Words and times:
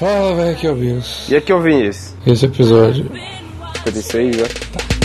Fala, 0.00 0.34
velho, 0.34 0.52
aqui 0.52 0.66
é 0.66 0.72
o. 0.72 1.02
E 1.28 1.36
aqui 1.36 1.52
é 1.52 1.54
o 1.54 1.60
Vinícius. 1.60 2.16
Esse 2.26 2.46
episódio. 2.46 3.04
56, 3.84 4.36
né? 4.38 4.44
Então, 4.70 4.99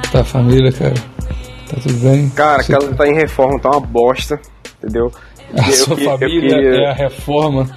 Como 0.00 0.12
tá 0.12 0.20
a 0.20 0.24
família, 0.24 0.72
cara? 0.72 0.94
Tá 1.68 1.76
tudo 1.82 1.94
bem? 2.00 2.28
Cara, 2.30 2.62
Você 2.62 2.74
a 2.74 2.78
casa 2.78 2.94
tá 2.94 3.06
em 3.08 3.14
reforma, 3.14 3.58
tá 3.60 3.70
uma 3.70 3.80
bosta, 3.80 4.40
entendeu? 4.82 5.12
A 5.56 5.68
Eu 5.68 5.72
sua 5.74 5.96
que- 5.96 6.04
eu 6.04 6.10
família 6.10 6.40
queria- 6.56 6.80
é 6.86 6.90
a 6.90 6.94
reforma. 6.94 7.68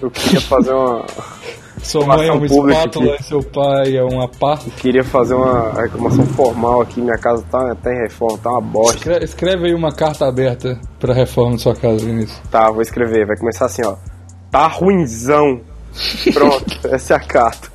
Eu 0.00 0.10
queria 0.10 0.40
fazer 0.40 0.72
uma. 0.72 1.04
Sua 1.82 2.06
mãe 2.06 2.28
é 2.28 2.32
uma 2.32 2.46
espátula 2.46 3.12
aqui. 3.14 3.22
e 3.22 3.26
seu 3.26 3.42
pai 3.42 3.96
é 3.96 4.02
uma 4.02 4.26
pá. 4.26 4.56
Queria 4.78 5.04
fazer 5.04 5.34
uma 5.34 5.70
reclamação 5.82 6.24
formal 6.28 6.80
aqui. 6.80 6.98
Minha 7.00 7.18
casa 7.18 7.44
tá, 7.50 7.74
tá 7.74 7.92
em 7.92 7.98
reforma, 8.04 8.38
tá 8.38 8.50
uma 8.52 8.60
bosta. 8.62 8.96
Escreve, 8.96 9.24
escreve 9.26 9.66
aí 9.66 9.74
uma 9.74 9.92
carta 9.92 10.26
aberta 10.26 10.80
pra 10.98 11.12
reforma 11.12 11.52
da 11.52 11.58
sua 11.58 11.74
casa, 11.74 11.98
Vinícius. 12.06 12.38
Tá, 12.50 12.70
vou 12.70 12.80
escrever. 12.80 13.26
Vai 13.26 13.36
começar 13.36 13.66
assim, 13.66 13.82
ó. 13.84 13.96
Tá 14.50 14.66
ruinzão. 14.66 15.60
Pronto, 16.32 16.88
essa 16.88 17.14
é 17.14 17.16
a 17.16 17.20
carta. 17.20 17.68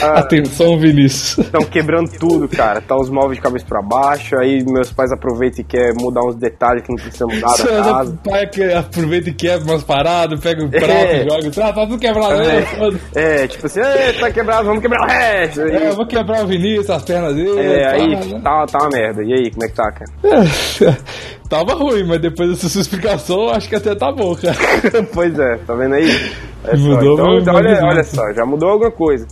Ah, 0.00 0.20
Atenção, 0.20 0.78
Vinícius. 0.78 1.44
Estão 1.46 1.62
quebrando 1.64 2.10
tudo, 2.18 2.48
cara. 2.48 2.80
Tá 2.80 2.96
os 2.96 3.08
móveis 3.10 3.36
de 3.36 3.40
cabeça 3.42 3.64
pra 3.68 3.82
baixo. 3.82 4.36
Aí 4.38 4.64
meus 4.64 4.92
pais 4.92 5.10
aproveitam 5.12 5.60
e 5.60 5.64
querem 5.64 5.94
mudar 6.00 6.20
uns 6.24 6.36
detalhes 6.36 6.82
que 6.82 6.90
não 6.90 6.96
precisa 6.96 7.26
mudar 7.26 7.48
Seu 7.50 7.66
da 7.72 7.82
casa. 7.82 8.18
pai 8.24 8.46
que 8.46 8.62
aproveita 8.72 9.30
e 9.30 9.34
quebra 9.34 9.64
umas 9.72 9.82
paradas, 9.84 10.40
pega 10.40 10.64
o 10.64 10.70
prato 10.70 10.84
É. 10.90 11.24
e 11.24 11.28
joga. 11.28 11.68
Ah, 11.68 11.72
tá 11.72 11.86
tudo 11.86 11.98
quebrado 11.98 12.42
foda-se. 12.76 13.00
É, 13.14 13.46
tipo 13.48 13.66
assim, 13.66 13.80
"Ê, 13.80 14.12
tá 14.14 14.30
quebrado, 14.30 14.64
vamos 14.66 14.80
quebrar 14.82 15.02
o 15.04 15.08
resto. 15.08 15.60
É, 15.62 15.88
eu 15.88 15.96
vou 15.96 16.06
quebrar 16.06 16.42
o 16.44 16.46
Vinícius, 16.46 16.90
as 16.90 17.02
pernas 17.02 17.34
dele. 17.34 17.60
É, 17.60 17.90
aí 17.92 18.08
né? 18.16 18.40
tá, 18.42 18.66
tá 18.66 18.78
uma 18.78 18.90
merda. 18.90 19.22
E 19.22 19.32
aí, 19.32 19.50
como 19.50 19.64
é 19.64 19.68
que 19.68 19.74
tá, 19.74 19.90
cara? 19.92 20.10
É, 20.24 20.96
Tava 21.48 21.74
ruim, 21.74 22.04
mas 22.04 22.18
depois 22.18 22.48
dessa 22.48 22.66
sua 22.70 22.80
explicação, 22.80 23.50
acho 23.50 23.68
que 23.68 23.74
até 23.76 23.94
tá 23.94 24.10
bom, 24.10 24.34
cara. 24.34 24.56
pois 25.12 25.38
é, 25.38 25.56
tá 25.66 25.74
vendo 25.74 25.94
aí? 25.96 26.32
É 26.64 26.76
só. 26.76 26.82
Mudou 26.82 27.16
meu- 27.16 27.38
então, 27.40 27.54
olha, 27.54 27.68
visão. 27.74 27.88
olha 27.88 28.04
só, 28.04 28.32
já 28.32 28.44
mudou 28.46 28.68
alguma 28.70 28.90
coisa. 28.90 29.26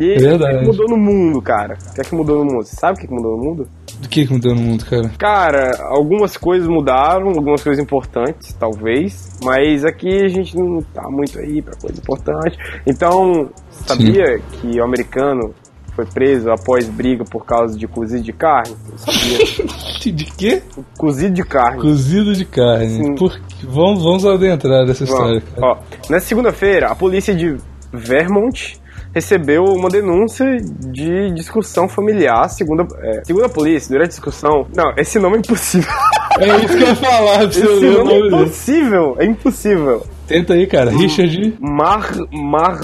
E 0.00 0.14
É 0.14 0.34
o 0.34 0.38
que 0.38 0.66
mudou 0.66 0.88
no 0.88 0.96
mundo, 0.96 1.42
cara? 1.42 1.76
O 1.90 1.94
que 1.94 2.00
é 2.00 2.04
que 2.04 2.14
mudou 2.14 2.38
no 2.38 2.50
mundo? 2.50 2.64
Você 2.64 2.76
sabe 2.76 2.96
o 2.96 3.00
que 3.02 3.06
que 3.06 3.12
mudou 3.12 3.36
no 3.36 3.44
mundo? 3.44 3.68
Do 4.00 4.08
que 4.08 4.26
que 4.26 4.32
mudou 4.32 4.54
no 4.54 4.60
mundo, 4.62 4.86
cara? 4.86 5.10
Cara, 5.18 5.70
algumas 5.90 6.34
coisas 6.38 6.66
mudaram, 6.66 7.28
algumas 7.28 7.62
coisas 7.62 7.82
importantes, 7.84 8.54
talvez, 8.58 9.38
mas 9.44 9.84
aqui 9.84 10.24
a 10.24 10.28
gente 10.28 10.56
não 10.56 10.80
tá 10.94 11.02
muito 11.10 11.38
aí 11.38 11.60
pra 11.60 11.74
coisa 11.76 12.00
importante. 12.00 12.56
Então, 12.86 13.50
sabia 13.70 14.38
que 14.38 14.80
o 14.80 14.84
americano 14.84 15.54
foi 15.94 16.06
preso 16.06 16.50
após 16.50 16.88
briga 16.88 17.22
por 17.30 17.44
causa 17.44 17.78
de 17.78 17.86
cozido 17.86 18.22
de 18.22 18.32
carne? 18.32 18.74
Eu 18.90 18.96
sabia. 18.98 19.72
De 20.12 20.24
quê? 20.24 20.62
cozido 20.98 21.32
de 21.34 21.44
carne. 21.44 21.80
Cozido 21.80 22.34
de 22.34 22.44
carne. 22.44 22.88
Sim. 22.88 23.14
Por... 23.14 23.38
Vamos, 23.64 24.02
vamos 24.02 24.26
adentrar 24.26 24.86
nessa 24.86 25.04
história. 25.04 25.42
Ó, 25.60 25.78
nessa 26.08 26.26
segunda-feira, 26.26 26.88
a 26.88 26.94
polícia 26.94 27.34
de 27.34 27.56
Vermont 27.92 28.80
recebeu 29.14 29.64
uma 29.64 29.88
denúncia 29.88 30.46
de 30.56 31.32
discussão 31.34 31.88
familiar, 31.88 32.48
segundo, 32.48 32.86
é, 33.02 33.22
segundo 33.24 33.44
a 33.44 33.48
polícia, 33.48 33.90
durante 33.90 34.06
a 34.06 34.10
discussão... 34.10 34.66
Não, 34.74 34.92
esse 34.96 35.18
nome 35.18 35.36
é 35.36 35.40
impossível. 35.40 35.92
É 36.38 36.46
isso 36.56 36.68
que 36.68 36.82
eu 36.82 36.88
ia 36.88 36.96
falar 36.96 37.44
esse 37.44 37.62
nome 37.62 38.12
é 38.12 38.18
impossível, 38.18 39.16
é 39.18 39.26
impossível. 39.26 40.06
Tenta 40.26 40.54
aí, 40.54 40.66
cara. 40.66 40.90
Richard. 40.90 41.58
Mar... 41.60 42.10
Mar... 42.32 42.80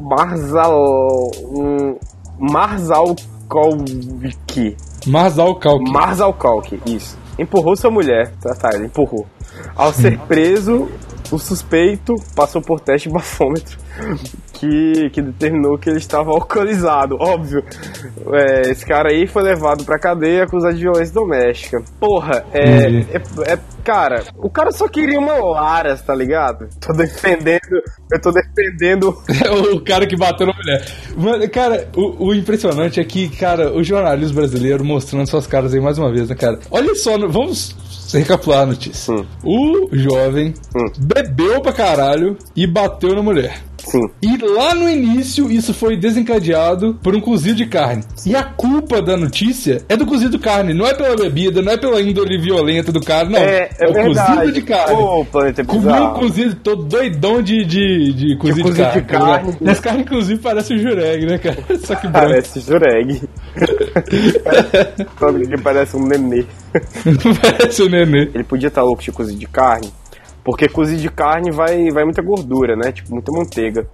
Marzal... 0.00 0.84
hum, 1.44 1.96
Marzalkowski. 2.40 4.76
Marzal 5.06 5.54
Kalki. 5.56 5.92
Marzalkowski, 5.92 6.80
isso. 6.86 7.16
Empurrou 7.38 7.76
sua 7.76 7.90
mulher, 7.90 8.32
tá, 8.42 8.54
tá, 8.54 8.70
ele 8.74 8.86
empurrou. 8.86 9.26
Ao 9.74 9.92
ser 9.92 10.18
preso, 10.20 10.88
o 11.30 11.38
suspeito 11.38 12.14
passou 12.34 12.60
por 12.62 12.80
teste 12.80 13.08
de 13.08 13.14
bafômetro 13.14 13.78
que, 14.54 15.10
que 15.10 15.22
determinou 15.22 15.78
que 15.78 15.88
ele 15.88 15.98
estava 15.98 16.30
alcoolizado, 16.30 17.16
óbvio. 17.20 17.62
É, 18.32 18.70
esse 18.70 18.84
cara 18.84 19.10
aí 19.10 19.26
foi 19.26 19.42
levado 19.42 19.84
pra 19.84 19.98
cadeia 19.98 20.44
acusado 20.44 20.74
de 20.74 20.82
violência 20.82 21.14
doméstica. 21.14 21.82
Porra, 22.00 22.44
é, 22.52 22.62
é, 23.12 23.52
é- 23.52 23.58
Cara, 23.84 24.22
o 24.36 24.50
cara 24.50 24.70
só 24.70 24.86
queria 24.86 25.18
uma 25.18 25.32
Laras, 25.32 26.02
tá 26.02 26.14
ligado? 26.14 26.68
Tô 26.78 26.92
defendendo. 26.92 27.80
Eu 28.12 28.20
tô 28.20 28.30
defendendo. 28.30 29.16
o 29.74 29.80
cara 29.80 30.06
que 30.06 30.14
bateu 30.14 30.46
na 30.46 30.52
mulher. 30.52 30.84
Mano, 31.16 31.48
cara, 31.48 31.88
o, 31.96 32.26
o 32.26 32.34
impressionante 32.34 33.00
é 33.00 33.04
que, 33.04 33.30
cara, 33.30 33.72
o 33.72 33.82
jornalismo 33.82 34.34
brasileiro 34.36 34.84
mostrando 34.84 35.26
suas 35.26 35.46
caras 35.46 35.72
aí 35.72 35.80
mais 35.80 35.96
uma 35.96 36.12
vez, 36.12 36.28
né, 36.28 36.34
cara? 36.34 36.58
Olha 36.70 36.94
só, 36.96 37.16
no- 37.16 37.30
vamos 38.12 38.26
recapitular 38.26 38.60
a 38.62 38.66
notícia. 38.66 39.14
Hum. 39.14 39.24
O 39.44 39.88
jovem 39.92 40.54
Hum. 40.76 40.90
bebeu 40.98 41.60
pra 41.60 41.72
caralho 41.72 42.36
e 42.56 42.66
bateu 42.66 43.14
na 43.14 43.22
mulher. 43.22 43.62
Sim. 43.86 44.02
E 44.20 44.36
lá 44.36 44.74
no 44.74 44.86
início, 44.86 45.50
isso 45.50 45.72
foi 45.72 45.96
desencadeado 45.96 46.98
por 47.02 47.16
um 47.16 47.20
cozido 47.22 47.54
de 47.56 47.64
carne. 47.64 48.02
E 48.26 48.36
a 48.36 48.42
culpa 48.42 49.00
da 49.00 49.16
notícia 49.16 49.82
é 49.88 49.96
do 49.96 50.04
cozido 50.04 50.32
de 50.36 50.38
carne, 50.38 50.74
não 50.74 50.86
é 50.86 50.92
pela 50.92 51.16
bebida, 51.16 51.62
não 51.62 51.72
é 51.72 51.76
pela 51.78 51.98
índole 52.02 52.36
violenta 52.38 52.92
do 52.92 53.00
cara, 53.00 53.30
não. 53.30 53.38
É, 53.38 53.70
é 53.80 53.88
o 53.88 53.92
verdade. 53.94 54.36
cozido 54.36 54.52
de 54.52 54.62
carne. 54.62 54.94
Ô, 54.94 55.24
planeta 55.24 55.64
Comi 55.64 55.90
um 55.90 56.10
cozido, 56.10 56.54
tô 56.56 56.76
doidão 56.76 57.40
de, 57.40 57.64
de, 57.64 58.12
de 58.12 58.36
cozido 58.36 58.56
de, 58.56 58.62
cozido 58.62 58.76
carne. 58.84 59.00
de 59.00 59.06
carne. 59.06 59.52
tá? 59.52 59.70
Essa 59.70 59.82
carne, 59.82 60.00
inclusive, 60.02 60.40
parece 60.42 60.74
o 60.74 60.78
jureg, 60.78 61.24
né, 61.24 61.38
cara? 61.38 61.56
Só 61.82 61.94
que 61.94 62.08
branco. 62.08 62.28
Parece 62.28 62.60
jureg. 62.60 63.22
Que 65.48 65.58
parece 65.62 65.96
um 65.96 66.06
nenê. 66.06 66.44
Parece 67.40 67.82
o 67.82 67.88
nenê. 67.88 68.30
Ele 68.34 68.44
podia 68.44 68.68
estar 68.68 68.82
louco 68.82 69.02
de 69.02 69.12
cozido 69.12 69.38
de 69.38 69.46
carne, 69.46 69.92
porque 70.44 70.68
cozido 70.68 71.00
de 71.00 71.08
carne 71.10 71.50
vai, 71.50 71.90
vai 71.90 72.04
muita 72.04 72.22
gordura, 72.22 72.76
né? 72.76 72.92
Tipo, 72.92 73.12
muita 73.12 73.32
manteiga. 73.32 73.86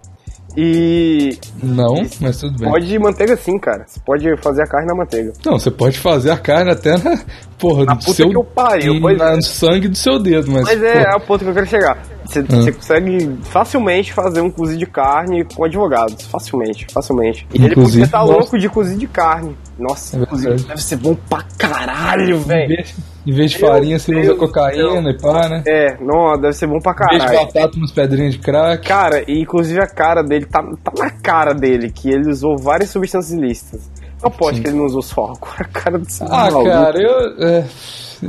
E 0.56 1.36
Não, 1.60 1.94
mas 2.20 2.38
tudo 2.38 2.56
bem. 2.56 2.70
pode 2.70 2.96
manteiga 3.00 3.36
sim, 3.36 3.58
cara. 3.58 3.84
Você 3.88 3.98
pode 4.06 4.24
fazer 4.40 4.62
a 4.62 4.66
carne 4.66 4.86
na 4.86 4.94
manteiga. 4.94 5.32
Não, 5.44 5.58
você 5.58 5.68
pode 5.68 5.98
fazer 5.98 6.30
a 6.30 6.36
carne 6.36 6.70
até 6.70 6.96
na. 6.96 7.18
Porra, 7.58 7.84
Na 7.84 7.94
do 7.94 7.98
puta 8.04 8.12
seu. 8.14 8.28
que 8.30 8.36
eu 8.36 8.44
pariu, 8.44 9.00
pois 9.00 9.18
na- 9.18 9.32
é. 9.32 9.36
no 9.36 9.42
sangue 9.42 9.88
do 9.88 9.96
seu 9.98 10.16
dedo, 10.20 10.52
mas. 10.52 10.62
Mas 10.64 10.80
é, 10.80 11.02
é 11.12 11.16
o 11.16 11.20
ponto 11.20 11.42
que 11.42 11.50
eu 11.50 11.54
quero 11.54 11.66
chegar. 11.66 11.98
Você, 12.24 12.38
Ah. 12.40 12.44
você 12.56 12.70
consegue 12.72 13.36
facilmente 13.42 14.12
fazer 14.12 14.40
um 14.42 14.50
cozido 14.50 14.78
de 14.78 14.86
carne 14.86 15.44
com 15.44 15.64
advogados. 15.64 16.24
Facilmente, 16.26 16.86
facilmente. 16.92 17.46
E 17.52 17.56
ele 17.56 17.72
Inclusive, 17.72 17.90
podia 17.92 18.04
estar 18.04 18.18
nossa. 18.20 18.32
louco 18.32 18.56
de 18.58 18.68
cozido 18.68 19.00
de 19.00 19.06
carne. 19.08 19.56
Nossa, 19.78 20.16
É 20.16 20.54
deve 20.66 20.82
ser 20.82 20.96
bom 20.96 21.14
pra 21.28 21.42
caralho, 21.58 22.38
velho. 22.40 22.84
em 23.26 23.32
vez 23.34 23.50
de 23.50 23.58
farinha, 23.58 23.98
você 23.98 24.12
Deus 24.12 24.24
usa 24.26 24.34
do 24.34 24.38
cocaína 24.38 25.10
e 25.10 25.18
pá, 25.20 25.48
né? 25.48 25.62
É, 25.66 25.96
não, 26.00 26.40
deve 26.40 26.52
ser 26.52 26.66
bom 26.68 26.78
pra 26.78 26.92
Em 26.92 26.96
vez 27.18 27.22
de 27.22 27.26
caralho. 27.28 27.46
batata, 27.52 27.76
umas 27.76 27.90
pedrinhas 27.90 28.34
de 28.34 28.38
crack. 28.38 28.86
Cara, 28.86 29.24
e 29.26 29.40
inclusive 29.40 29.80
a 29.80 29.86
cara 29.88 30.22
dele, 30.22 30.46
tá, 30.46 30.62
tá 30.82 30.92
na 30.96 31.10
cara 31.10 31.52
dele 31.52 31.90
que 31.90 32.08
ele 32.08 32.30
usou 32.30 32.56
várias 32.56 32.90
substâncias 32.90 33.32
ilícitas. 33.36 33.90
Eu 34.22 34.28
aposto 34.28 34.56
Sim. 34.56 34.62
que 34.62 34.68
ele 34.68 34.76
não 34.78 34.86
usou 34.86 35.02
só 35.02 35.20
álcool. 35.22 35.48
A 35.58 35.64
cara 35.64 35.98
desse 35.98 36.22
Ah, 36.22 36.28
maluco. 36.28 36.64
cara, 36.64 36.98
eu. 37.02 37.44
É. 37.48 37.64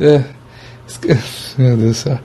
É. 0.02 0.24
Meu 1.58 1.78
Deus 1.78 1.90
do 1.90 1.94
céu. 1.94 2.20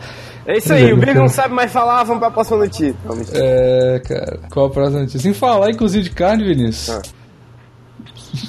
É 0.47 0.57
isso 0.57 0.73
aí, 0.73 0.93
o 0.93 0.97
Big 0.97 1.15
não 1.15 1.29
sabe 1.29 1.55
mais 1.55 1.71
falar, 1.71 2.03
vamos 2.05 2.21
pra 2.21 2.31
próxima 2.31 2.57
notícia. 2.59 2.97
Não. 3.05 3.17
É, 3.35 4.01
cara. 4.01 4.41
Qual 4.51 4.67
a 4.67 4.71
próxima 4.71 5.01
notícia? 5.01 5.21
Sem 5.21 5.35
falar, 5.35 5.71
inclusive, 5.71 6.05
de 6.05 6.11
carne, 6.11 6.43
Vinícius. 6.45 7.13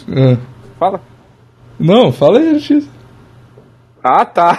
Ah. 0.09 0.37
Fala. 0.81 0.99
Não, 1.79 2.11
fala 2.11 2.39
aí, 2.39 2.53
notícia. 2.53 2.89
Ah, 4.03 4.25
tá. 4.25 4.57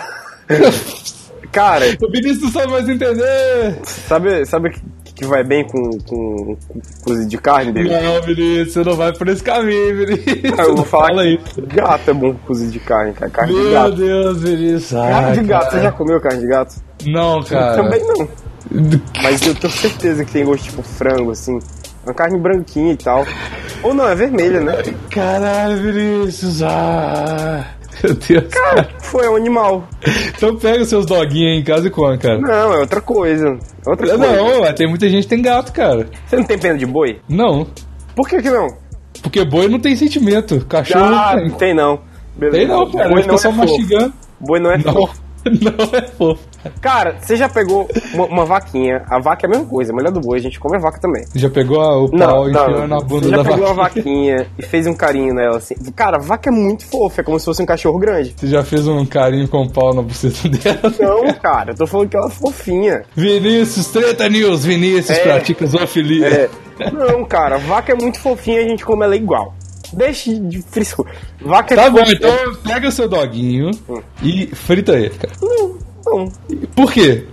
Cara, 1.51 1.85
O 2.01 2.11
Vinícius 2.13 2.43
não 2.43 2.51
sabe 2.53 2.71
mais 2.73 2.89
entender. 2.89 3.81
sabe, 3.85 4.47
sabe 4.47 4.69
o 4.69 4.73
que, 5.05 5.13
que 5.15 5.27
vai 5.27 5.43
bem 5.43 5.67
com, 5.67 5.99
com, 6.09 6.57
com 6.69 6.81
cozido 7.05 7.29
de 7.29 7.39
carne 7.39 7.73
dele? 7.73 7.91
Não, 8.01 8.23
Vinícius, 8.23 8.73
você 8.73 8.85
não 8.85 8.95
vai 8.97 9.13
por 9.13 9.29
esse 9.29 9.43
caminho, 9.43 9.97
Vinícius. 9.97 10.59
Ah, 10.59 10.63
eu 10.63 10.77
vou 10.77 10.85
falar 10.85 11.09
Fala 11.09 11.23
que 11.25 11.29
aí. 11.61 11.67
gato 11.67 12.11
é 12.11 12.15
bom 12.15 12.33
com 12.35 12.39
cozido 12.47 12.71
de 12.71 12.79
carne, 12.79 13.13
cara. 13.15 13.31
Carne 13.33 13.53
de 13.53 13.61
Meu 13.61 13.73
gato. 13.73 13.97
Deus, 13.97 14.43
Vinícius. 14.43 14.91
Carne 14.93 15.15
Ai, 15.27 15.33
de 15.33 15.45
gato, 15.45 15.61
cara. 15.65 15.71
você 15.73 15.83
já 15.83 15.93
comeu 15.93 16.21
carne 16.21 16.41
de 16.41 16.47
gato? 16.47 16.75
Não, 17.07 17.43
cara. 17.43 17.83
Também 17.83 18.01
não. 18.07 18.29
Mas 19.25 19.45
eu 19.45 19.55
tenho 19.57 19.73
certeza 19.73 20.25
que 20.25 20.31
tem 20.33 20.45
gosto 20.45 20.63
tipo 20.71 20.83
frango, 20.85 21.33
assim. 21.33 21.59
Uma 22.05 22.15
carne 22.15 22.39
branquinha 22.39 22.93
e 22.93 22.97
tal. 22.97 23.25
Ou 23.83 23.95
não, 23.95 24.09
é 24.09 24.15
vermelha, 24.15 24.61
né? 24.61 24.75
Caralho, 25.11 25.77
Vinícius. 25.83 26.63
Ah. 26.63 27.65
Meu 28.03 28.15
Deus. 28.15 28.45
Cara, 28.53 28.89
foi 29.01 29.29
um 29.29 29.37
animal. 29.37 29.87
Então 30.37 30.57
pega 30.57 30.83
os 30.83 30.89
seus 30.89 31.07
doguinhos 31.07 31.53
aí 31.53 31.61
em 31.61 31.65
casa 31.65 31.87
e 31.87 31.91
come, 31.91 32.19
cara. 32.19 32.39
Não, 32.41 32.75
é 32.75 32.79
outra 32.79 33.01
coisa. 33.01 33.47
É 33.87 33.91
outra 33.91 34.09
coisa. 34.09 34.17
Não, 34.19 34.73
tem 34.75 34.89
muita 34.89 35.09
gente 35.09 35.25
que 35.25 35.29
tem 35.29 35.43
gato, 35.43 35.73
cara. 35.73 36.09
Você 36.27 36.37
não 36.37 36.45
tem 36.45 36.59
pena 36.59 36.77
de 36.79 36.87
boi? 36.87 37.21
Não. 37.29 37.67
Por 38.17 38.29
que 38.29 38.43
que 38.43 38.51
não? 38.51 38.67
Porque 39.23 39.45
boi 39.45 39.69
não 39.69 39.79
tem 39.79 39.95
sentimento. 39.95 40.65
Cachorro 40.67 41.05
Ah, 41.05 41.35
não 41.37 41.49
não 41.49 41.51
tem. 41.57 41.75
não. 41.75 42.01
Beleza. 42.35 42.59
Tem 42.59 42.67
não, 42.67 42.91
cara. 42.91 43.09
Boi 43.11 43.19
fica 43.21 43.33
não 43.33 43.39
só 43.39 43.49
é 43.51 43.53
mastigando. 43.53 44.13
Boi 44.41 44.59
não 44.59 44.73
é 44.73 44.79
Não, 44.79 44.93
fofo. 44.93 45.23
não 45.45 45.99
é 45.99 46.03
fofo. 46.09 46.43
Cara, 46.81 47.17
você 47.21 47.37
já 47.37 47.49
pegou 47.49 47.89
uma, 48.15 48.27
uma 48.27 48.45
vaquinha? 48.45 49.03
A 49.09 49.21
vaca 49.21 49.45
é 49.45 49.47
a 49.47 49.51
mesma 49.51 49.67
coisa, 49.67 49.93
a 49.93 49.95
mulher 49.95 50.11
do 50.13 50.21
boi, 50.21 50.39
a 50.39 50.43
gente 50.43 50.59
come 50.61 50.77
a 50.77 50.81
vaca 50.81 50.99
também. 51.01 51.25
Já 51.35 51.51
pegou 51.51 51.81
a- 51.81 51.97
o 52.03 52.11
pau 52.11 52.49
enfiando 52.49 52.87
na 52.89 52.99
bunda 53.01 53.27
Você 53.27 53.31
já 53.31 53.37
da 53.43 53.45
pegou 53.51 53.67
uma 53.67 53.75
vaquinha? 53.75 54.47
e 54.59 54.63
fez 54.63 54.87
um 54.87 54.95
carinho 54.95 55.35
nela 55.35 55.57
assim. 55.59 55.75
Cara, 55.95 56.19
vaca 56.19 56.49
é 56.51 56.53
muito 56.53 56.87
fofa, 56.87 57.21
é 57.21 57.25
como 57.25 57.39
se 57.39 57.45
fosse 57.45 57.63
um 57.63 57.67
cachorro 57.67 57.99
grande. 57.99 58.35
Você 58.37 58.47
já 58.47 58.63
fez 58.65 58.87
um 58.87 59.05
carinho 59.05 59.49
com 59.49 59.63
o 59.63 59.71
pau 59.71 59.95
na 59.95 60.03
buceta 60.03 60.49
dela? 60.49 60.95
Não, 61.01 61.33
cara, 61.35 61.73
eu 61.73 61.77
tô 61.77 61.87
falando 61.87 62.09
que 62.09 62.17
ela 62.17 62.27
é 62.29 62.31
fofinha. 62.31 63.03
Vinícius, 63.15 63.89
Treta 63.89 64.29
News, 64.29 64.65
Vinícius 64.65 65.19
É. 65.19 65.23
pratica 65.23 65.67
zoofilia. 65.67 66.27
É. 66.29 66.51
Não, 66.91 67.25
cara, 67.25 67.59
vaca 67.59 67.93
é 67.93 67.95
muito 67.95 68.19
fofinha 68.19 68.61
e 68.61 68.65
a 68.65 68.69
gente 68.69 68.85
come 68.85 69.05
ela 69.05 69.15
igual. 69.17 69.55
Deixe 69.93 70.39
de 70.39 70.63
frisco. 70.63 71.07
Vaca 71.45 71.77
Tá 71.77 71.83
é 71.85 71.91
bom, 71.91 71.99
fofinha. 71.99 72.17
então 72.17 72.55
pega 72.65 72.89
o 72.89 72.93
seu 72.93 73.07
doguinho 73.09 73.71
e 74.23 74.47
frita 74.55 74.93
ele, 74.93 75.11
cara. 75.11 75.35
Não, 75.43 75.77
não. 76.07 76.29
Por 76.75 76.93
quê? 76.93 77.27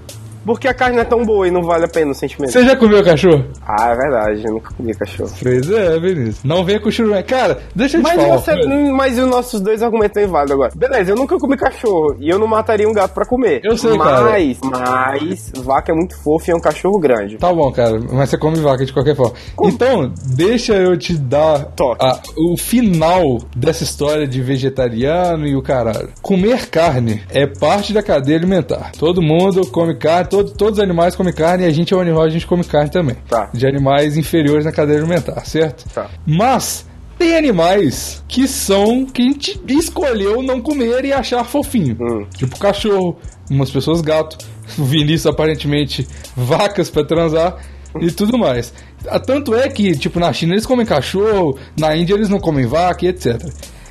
Porque 0.46 0.68
a 0.68 0.74
carne 0.74 0.98
é 1.00 1.04
tão 1.04 1.26
boa 1.26 1.48
e 1.48 1.52
não 1.52 1.64
vale 1.64 1.86
a 1.86 1.88
pena 1.88 2.12
o 2.12 2.16
sentimento. 2.16 2.52
Você 2.52 2.64
já 2.66 2.76
comeu 2.76 3.04
cachorro? 3.04 3.44
Ah, 3.66 3.90
é 3.92 3.96
verdade, 3.96 4.44
eu 4.46 4.54
nunca 4.54 4.74
comi 4.74 4.94
cachorro. 4.96 5.32
Pois 5.42 5.70
é, 5.72 6.00
Vinícius. 6.00 6.44
Não 6.44 6.64
venha 6.64 6.80
com 6.80 6.90
churumé. 6.90 7.22
Cara, 7.24 7.60
deixa 7.76 7.98
eu 7.98 8.02
te 8.02 8.04
Mas, 8.04 8.16
falar. 8.22 8.38
você, 8.38 8.56
velho. 8.56 8.94
mas 8.96 9.18
os 9.20 9.28
nossos 9.28 9.62
dois 9.62 9.82
argumentos 9.84 10.10
estão 10.18 10.24
inválidos 10.24 10.54
agora. 10.54 10.72
Beleza, 10.76 11.12
eu 11.12 11.16
nunca 11.16 11.38
comi 11.38 11.56
cachorro 11.58 12.16
e 12.20 12.30
eu 12.30 12.40
não 12.40 12.48
mataria 12.48 12.88
um 12.88 12.94
gato 12.94 13.14
pra 13.14 13.26
comer. 13.26 13.62
Eu 13.64 13.78
sei, 13.78 13.98
mas, 13.98 14.58
Mas, 14.64 15.52
vaca 15.64 15.92
é 15.92 15.96
muito 15.96 16.18
fofa 16.22 16.50
e 16.50 16.54
é 16.54 16.56
um 16.56 16.60
cachorro 16.62 17.00
grande. 17.00 17.38
Tá 17.38 17.54
bom, 17.54 17.72
cara, 17.72 18.00
mas 18.12 18.30
você 18.30 18.38
come 18.38 18.58
vaca 18.60 18.86
de 18.86 18.94
qualquer 18.94 19.16
forma. 19.16 19.34
Então, 19.64 20.12
deixa 20.36 20.74
eu 20.76 20.98
te 20.98 21.18
dar 21.18 21.68
a- 22.02 22.20
o 22.38 22.58
final 22.58 23.38
dessa 23.56 23.84
história 23.84 24.28
de 24.28 24.42
vegetariano 24.42 25.46
e 25.48 25.56
o 25.56 25.62
caralho. 25.62 26.10
Comer 26.22 26.68
carne 26.70 27.22
é 27.30 27.46
parte 27.46 27.94
da 27.94 28.02
cadeia 28.02 28.38
alimentar. 28.38 28.92
Todo 28.98 29.22
mundo 29.22 29.66
come 29.68 29.96
carne, 29.96 30.29
todo- 30.30 30.52
todos 30.52 30.78
os 30.80 30.84
animais 30.84 31.16
comem 31.16 31.34
carne 31.34 31.64
e 31.64 31.68
a 31.68 31.72
gente 31.72 31.94
é 31.94 31.98
um 31.98 32.00
animal, 32.02 32.24
a 32.24 32.30
gente 32.30 32.46
come 32.48 32.64
carne 32.64 32.90
também. 32.90 33.16
Tá. 33.28 33.50
De 33.54 33.66
animais 33.68 34.18
inferiores 34.18 34.66
na 34.66 34.72
cadeia 34.72 35.00
alimentar, 35.00 35.44
certo? 35.46 35.86
Tá. 35.94 36.10
Mas 36.26 36.86
tem 37.18 37.36
animais 37.38 38.24
que 38.28 38.48
são 38.48 39.06
que 39.06 39.22
a 39.22 39.26
gente 39.26 39.60
escolheu 39.68 40.42
não 40.42 40.62
comer 40.62 41.04
e 41.06 41.12
achar 41.14 41.44
fofinho. 41.44 41.98
Hum. 42.00 42.26
Tipo 42.36 42.58
cachorro, 42.58 43.18
umas 43.50 43.70
pessoas 43.72 44.02
gato, 44.02 44.38
o 44.78 44.84
Vinícius 44.86 45.26
aparentemente 45.26 46.08
vacas 46.36 46.90
pra 46.90 47.04
transar 47.04 47.58
e 48.00 48.10
tudo 48.12 48.38
mais. 48.38 48.72
Ah, 49.08 49.20
Tanto 49.20 49.56
é 49.56 49.68
que, 49.70 49.96
tipo, 49.98 50.20
na 50.20 50.32
China 50.32 50.54
eles 50.54 50.66
comem 50.66 50.86
cachorro, 50.86 51.58
na 51.80 51.96
Índia 51.96 52.14
eles 52.14 52.30
não 52.30 52.40
comem 52.40 52.66
vaca 52.66 53.06
e 53.06 53.10
etc. 53.10 53.42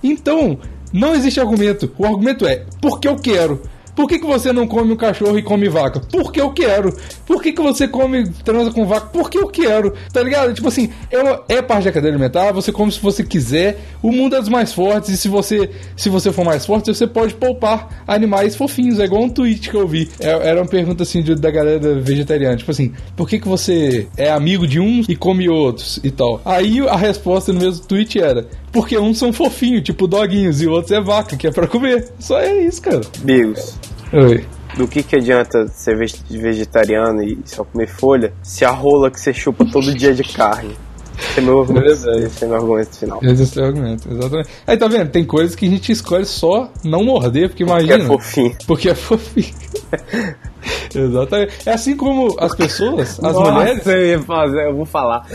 Então, 0.03 0.59
não 0.93 1.15
existe 1.15 1.41
argumento. 1.41 1.91
O 1.99 2.05
argumento 2.07 2.47
é, 2.47 2.65
porque 2.81 3.09
eu 3.09 3.17
quero. 3.17 3.61
Por 3.99 4.07
que, 4.09 4.21
que 4.21 4.27
você 4.27 4.53
não 4.53 4.65
come 4.65 4.93
um 4.93 4.97
cachorro 4.97 5.37
e 5.37 5.43
come 5.43 5.69
vaca? 5.69 5.99
Porque 5.99 6.41
eu 6.41 6.53
quero. 6.53 6.97
Por 7.27 7.43
que, 7.43 7.51
que 7.51 7.61
você 7.61 7.89
come 7.89 8.29
transa 8.45 8.71
com 8.71 8.87
vaca? 8.87 9.09
Porque 9.13 9.37
eu 9.37 9.49
quero. 9.49 9.93
Tá 10.13 10.23
ligado? 10.23 10.55
Tipo 10.55 10.69
assim, 10.69 10.89
é, 11.11 11.57
é 11.57 11.61
parte 11.63 11.87
da 11.87 11.91
cadeia 11.91 12.13
alimentar, 12.13 12.53
você 12.53 12.71
come 12.71 12.93
se 12.93 13.01
você 13.01 13.25
quiser. 13.25 13.81
O 14.01 14.13
mundo 14.13 14.37
é 14.37 14.39
dos 14.39 14.49
mais 14.49 14.73
fortes, 14.73 15.11
e 15.11 15.17
se 15.17 15.27
você, 15.27 15.69
se 15.97 16.09
você 16.09 16.31
for 16.31 16.45
mais 16.45 16.65
forte, 16.65 16.95
você 16.95 17.09
pode 17.09 17.35
poupar 17.35 18.05
animais 18.07 18.55
fofinhos. 18.55 19.01
É 19.01 19.05
igual 19.05 19.25
um 19.25 19.29
tweet 19.29 19.69
que 19.69 19.75
eu 19.77 19.89
vi. 19.89 20.09
É- 20.21 20.49
Era 20.49 20.61
uma 20.61 20.69
pergunta 20.69 21.03
assim 21.03 21.21
de- 21.21 21.35
da 21.35 21.51
galera 21.51 21.99
vegetariana. 22.01 22.57
Tipo 22.57 22.71
assim, 22.71 22.93
por 23.17 23.29
que, 23.29 23.41
que 23.41 23.49
você 23.49 24.07
é 24.17 24.31
amigo 24.31 24.65
de 24.65 24.79
uns 24.79 25.09
e 25.09 25.17
come 25.17 25.49
outros 25.49 25.99
e 26.05 26.11
tal? 26.13 26.41
Aí 26.45 26.87
a 26.89 26.95
resposta 26.97 27.53
no 27.53 27.59
mesmo 27.59 27.85
tweet 27.85 28.21
era. 28.21 28.47
Porque 28.71 28.97
uns 28.97 29.19
são 29.19 29.33
fofinhos, 29.33 29.83
tipo 29.83 30.07
doguinhos, 30.07 30.61
e 30.63 30.69
outros 30.69 30.93
é 30.93 31.01
vaca, 31.01 31.37
que 31.37 31.47
é 31.49 31.51
pra 31.51 31.67
comer. 31.67 32.07
Só 32.21 32.39
é 32.39 32.63
isso, 32.65 32.81
cara. 32.83 33.01
Bigos, 33.25 33.75
Oi. 34.13 34.45
do 34.77 34.87
que 34.89 35.03
que 35.03 35.17
adianta 35.17 35.67
ser 35.69 35.97
veg- 35.97 36.15
vegetariano 36.31 37.23
e 37.23 37.39
só 37.45 37.65
comer 37.65 37.89
folha 37.89 38.33
se 38.43 38.65
a 38.65 38.71
rola 38.71 39.11
que 39.11 39.21
você 39.21 39.33
chupa 39.35 39.65
todo 39.71 39.95
dia 39.95 40.11
é 40.11 40.13
de 40.15 40.25
carne? 40.25 40.77
Esse 41.19 41.41
é 41.41 41.43
meu 41.43 41.61
argumento, 41.61 41.87
esse 41.89 42.45
é 42.45 42.47
meu 42.47 42.57
argumento 42.57 42.97
final. 42.97 43.19
Esse 43.23 43.59
é 43.59 43.63
o 43.63 43.67
argumento, 43.67 44.09
exatamente. 44.11 44.49
Aí 44.67 44.77
tá 44.77 44.87
vendo? 44.89 45.11
Tem 45.11 45.25
coisas 45.25 45.55
que 45.57 45.67
a 45.67 45.71
gente 45.71 45.91
escolhe 45.91 46.25
só 46.25 46.71
não 46.85 47.03
morder, 47.05 47.49
porque 47.49 47.65
Que 47.65 47.71
imagina. 47.71 48.05
é 48.05 48.07
fofinho. 48.07 48.57
Porque 48.67 48.89
é 48.91 48.95
fofinho. 48.95 49.53
exatamente. 50.95 51.53
É 51.67 51.73
assim 51.73 51.97
como 51.97 52.35
as 52.39 52.55
pessoas, 52.55 53.11
as 53.11 53.35
Nossa, 53.35 53.51
mulheres. 53.53 53.87
eu 53.87 54.07
ia 54.07 54.19
fazer, 54.23 54.67
eu 54.69 54.77
vou 54.77 54.87
falar. 54.87 55.27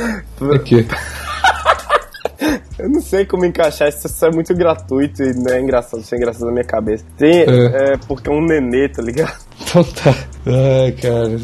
Aqui. 0.55 0.87
Eu 2.83 2.89
não 2.89 2.99
sei 2.99 3.25
como 3.25 3.45
encaixar 3.45 3.87
isso, 3.87 4.05
isso 4.07 4.25
é 4.25 4.29
muito 4.29 4.53
gratuito 4.53 5.23
e 5.23 5.33
não 5.33 5.53
é 5.55 5.61
engraçado, 5.61 6.01
isso 6.01 6.13
é 6.13 6.17
engraçado 6.17 6.47
na 6.47 6.51
minha 6.51 6.65
cabeça. 6.65 7.05
Tem, 7.17 7.43
É. 7.43 7.93
é. 7.93 7.97
porque 8.05 8.29
é 8.29 8.33
um 8.33 8.45
nenê, 8.45 8.89
tá 8.89 9.01
ligado? 9.01 9.33
Então 9.65 9.83
tá. 9.85 10.13
Ai, 10.45 10.91
cara. 10.91 11.37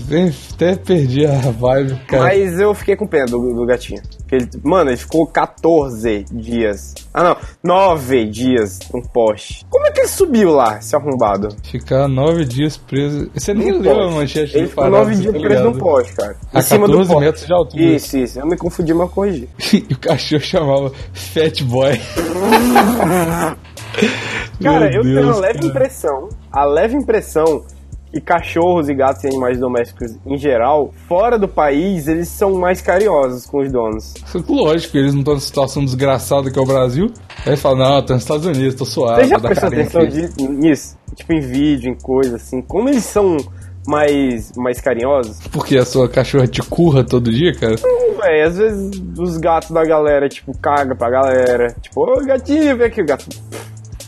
Até 0.53 0.75
perdi 0.75 1.25
a 1.25 1.39
vibe, 1.51 1.95
cara. 2.05 2.23
Mas 2.23 2.59
eu 2.59 2.73
fiquei 2.75 2.95
com 2.95 3.07
pena 3.07 3.25
do, 3.25 3.39
do 3.55 3.65
gatinho. 3.65 4.01
Ele, 4.31 4.47
mano, 4.63 4.89
ele 4.91 4.97
ficou 4.97 5.25
14 5.25 6.25
dias. 6.31 6.93
Ah, 7.13 7.23
não, 7.23 7.37
9 7.63 8.25
dias 8.25 8.79
num 8.93 9.01
poste. 9.01 9.65
Como 9.69 9.85
é 9.87 9.91
que 9.91 10.01
ele 10.01 10.07
subiu 10.07 10.51
lá, 10.51 10.77
esse 10.77 10.95
arrombado? 10.95 11.49
Ficar 11.63 12.07
nove 12.07 12.45
dias 12.45 12.77
preso. 12.77 13.29
Você 13.33 13.53
nem 13.53 13.71
Num 13.71 13.81
leu 13.81 14.01
a 14.01 14.11
manchete 14.11 14.57
Ele 14.57 14.67
ficou 14.67 14.83
Pará, 14.83 14.99
9 14.99 15.15
você 15.15 15.21
dias 15.21 15.33
tá 15.33 15.39
preso 15.39 15.63
num 15.63 15.77
poste, 15.77 16.13
cara. 16.13 16.35
A 16.53 16.61
cima 16.61 16.87
do 16.87 16.93
14 16.93 17.09
poste. 17.09 17.25
metros 17.25 17.45
de 17.45 17.53
altura. 17.53 17.83
Isso, 17.83 18.17
isso. 18.17 18.39
Eu 18.39 18.45
me 18.45 18.57
confundi, 18.57 18.93
mas 18.93 19.09
corrigi. 19.11 19.49
e 19.89 19.93
o 19.93 19.97
cachorro 19.99 20.41
chamava 20.41 20.91
Fat 21.13 21.63
Boy. 21.63 21.99
Cara, 24.61 24.89
Meu 24.89 24.91
eu 24.91 25.01
tenho 25.01 25.15
Deus, 25.15 25.37
a 25.37 25.39
leve 25.39 25.53
cara. 25.59 25.67
impressão, 25.67 26.29
a 26.51 26.65
leve 26.65 26.95
impressão 26.95 27.63
que 28.11 28.19
cachorros 28.19 28.89
e 28.89 28.93
gatos 28.93 29.23
e 29.23 29.27
animais 29.27 29.59
domésticos 29.59 30.15
em 30.25 30.37
geral, 30.37 30.91
fora 31.07 31.37
do 31.37 31.47
país, 31.47 32.07
eles 32.07 32.27
são 32.27 32.55
mais 32.55 32.81
carinhosos 32.81 33.45
com 33.45 33.59
os 33.61 33.71
donos. 33.71 34.13
Lógico, 34.47 34.97
eles 34.97 35.13
não 35.13 35.19
estão 35.21 35.33
numa 35.35 35.41
situação 35.41 35.85
desgraçada 35.85 36.49
que 36.51 36.57
é 36.57 36.61
o 36.61 36.65
Brasil. 36.65 37.11
Aí 37.45 37.49
eles 37.49 37.61
falam, 37.61 37.77
não, 37.77 38.01
tô 38.03 38.13
nos 38.13 38.23
Estados 38.23 38.45
Unidos, 38.45 38.75
tô 38.75 38.85
suave. 38.85 39.23
Você 39.23 39.29
já 39.29 39.39
prestou 39.39 39.67
atenção 39.67 40.01
aqui." 40.01 40.27
de- 40.27 40.47
nisso? 40.47 40.97
Tipo 41.15 41.33
em 41.33 41.39
vídeo, 41.41 41.91
em 41.91 41.95
coisa 41.95 42.35
assim. 42.37 42.61
Como 42.61 42.89
eles 42.89 43.03
são 43.03 43.37
mais, 43.87 44.51
mais 44.55 44.79
carinhosos? 44.81 45.39
Porque 45.51 45.77
a 45.77 45.85
sua 45.85 46.07
cachorra 46.09 46.47
te 46.47 46.61
curra 46.61 47.03
todo 47.03 47.31
dia, 47.31 47.53
cara? 47.55 47.75
Não, 47.81 48.17
véi, 48.21 48.41
às 48.43 48.57
vezes 48.57 48.91
os 49.17 49.37
gatos 49.37 49.71
da 49.71 49.83
galera, 49.85 50.27
tipo, 50.29 50.55
caga 50.59 50.95
pra 50.95 51.09
galera. 51.09 51.75
Tipo, 51.81 52.01
ô 52.01 52.23
gatinho, 52.25 52.75
vem 52.77 52.87
aqui, 52.87 53.01
o 53.01 53.05
gato. 53.05 53.25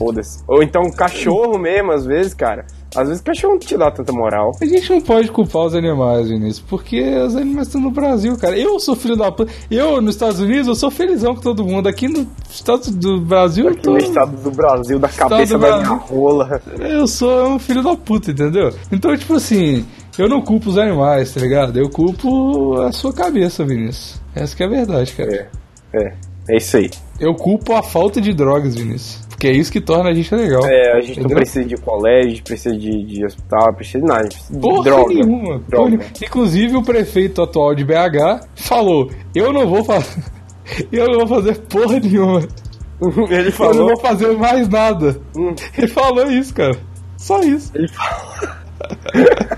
Foda-se. 0.02 0.44
Ou 0.48 0.64
então 0.64 0.90
cachorro 0.90 1.60
mesmo, 1.60 1.92
às 1.92 2.06
vezes, 2.06 2.34
cara. 2.34 2.66
Às 2.96 3.08
vezes 3.08 3.22
cachorro 3.22 3.54
não 3.54 3.60
te 3.60 3.78
dá 3.78 3.92
tanta 3.92 4.12
moral. 4.12 4.52
A 4.60 4.66
gente 4.66 4.90
não 4.90 5.00
pode 5.00 5.32
culpar 5.32 5.66
os 5.66 5.76
animais, 5.76 6.28
Vinícius, 6.28 6.66
porque 6.68 7.00
os 7.00 7.36
animais 7.36 7.68
estão 7.68 7.80
no 7.80 7.92
Brasil, 7.92 8.36
cara. 8.36 8.58
Eu 8.58 8.80
sou 8.80 8.96
filho 8.96 9.16
da 9.16 9.32
puta. 9.32 9.52
Eu, 9.70 10.02
nos 10.02 10.16
Estados 10.16 10.40
Unidos, 10.40 10.68
eu 10.68 10.76
sou 10.76 10.90
felizão 10.90 11.36
com 11.36 11.42
todo 11.42 11.64
mundo. 11.64 11.88
Aqui 11.88 12.08
no 12.08 12.28
estado 12.50 12.90
do 12.92 13.22
Brasil, 13.22 13.66
eu 13.66 13.72
Aqui 13.74 13.82
tô... 13.84 13.92
no 13.92 13.98
estado 14.00 14.36
do 14.36 14.52
Brasil, 14.52 14.98
da 14.98 15.08
cabeça 15.08 15.58
do 15.58 15.62
da 15.62 15.78
minha 15.78 15.90
rola. 15.90 16.62
Eu 16.80 17.08
sou 17.08 17.50
um 17.50 17.60
filho 17.60 17.84
da 17.84 17.96
puta, 17.96 18.32
entendeu? 18.32 18.74
Então, 18.92 19.16
tipo 19.16 19.36
assim, 19.36 19.86
eu 20.18 20.28
não 20.28 20.42
culpo 20.42 20.72
os 20.72 20.80
animais, 20.80 21.32
tá 21.32 21.40
ligado? 21.40 21.78
Eu 21.78 21.90
culpo 21.92 22.82
a 22.82 22.92
sua 22.92 23.14
cabeça, 23.14 23.64
Vinícius. 23.64 24.20
Essa 24.34 24.56
que 24.56 24.64
é 24.64 24.66
a 24.66 24.70
verdade, 24.70 25.14
cara. 25.14 25.50
É, 25.94 26.08
é. 26.08 26.32
É 26.50 26.58
isso 26.58 26.76
aí. 26.76 26.90
Eu 27.20 27.36
culpo 27.36 27.74
a 27.74 27.84
falta 27.84 28.20
de 28.20 28.34
drogas, 28.34 28.76
Vinícius. 28.76 29.22
Porque 29.42 29.48
é 29.48 29.58
isso 29.58 29.72
que 29.72 29.82
torna 29.82 30.12
a 30.12 30.14
gente 30.14 30.36
legal. 30.36 30.64
É, 30.68 30.92
a 30.92 31.02
gente 31.02 31.18
não 31.18 31.26
Entendeu? 31.26 31.38
precisa 31.38 31.66
de 31.66 31.76
colégio, 31.78 32.44
precisa 32.44 32.78
de, 32.78 33.04
de 33.06 33.26
hospital, 33.26 33.66
não 33.70 33.74
precisa 33.74 33.98
de 34.00 34.06
nada. 34.06 34.28
Precisa 34.28 34.54
de 34.54 34.60
Porra 34.60 34.84
droga. 34.84 35.14
nenhuma. 35.16 35.60
droga. 35.68 36.00
Inclusive 36.24 36.78
o 36.78 36.84
prefeito 36.84 37.42
atual 37.42 37.74
de 37.74 37.84
BH 37.84 38.46
falou: 38.56 39.10
eu 39.34 39.52
não 39.52 39.68
vou 39.68 39.84
fazer. 39.84 40.22
Eu 40.92 41.08
não 41.08 41.26
vou 41.26 41.28
fazer 41.42 41.58
porra 41.62 42.00
nenhuma. 42.00 42.40
Ele 43.02 43.40
Eu 43.40 43.46
não 43.46 43.52
falou. 43.52 43.88
vou 43.88 43.98
fazer 43.98 44.38
mais 44.38 44.70
nada. 44.70 45.20
Hum. 45.36 45.54
Ele 45.76 45.88
falou 45.88 46.32
isso, 46.32 46.54
cara. 46.54 46.78
Só 47.18 47.40
isso. 47.42 47.72
Ele 47.74 47.88
falou. 47.90 48.62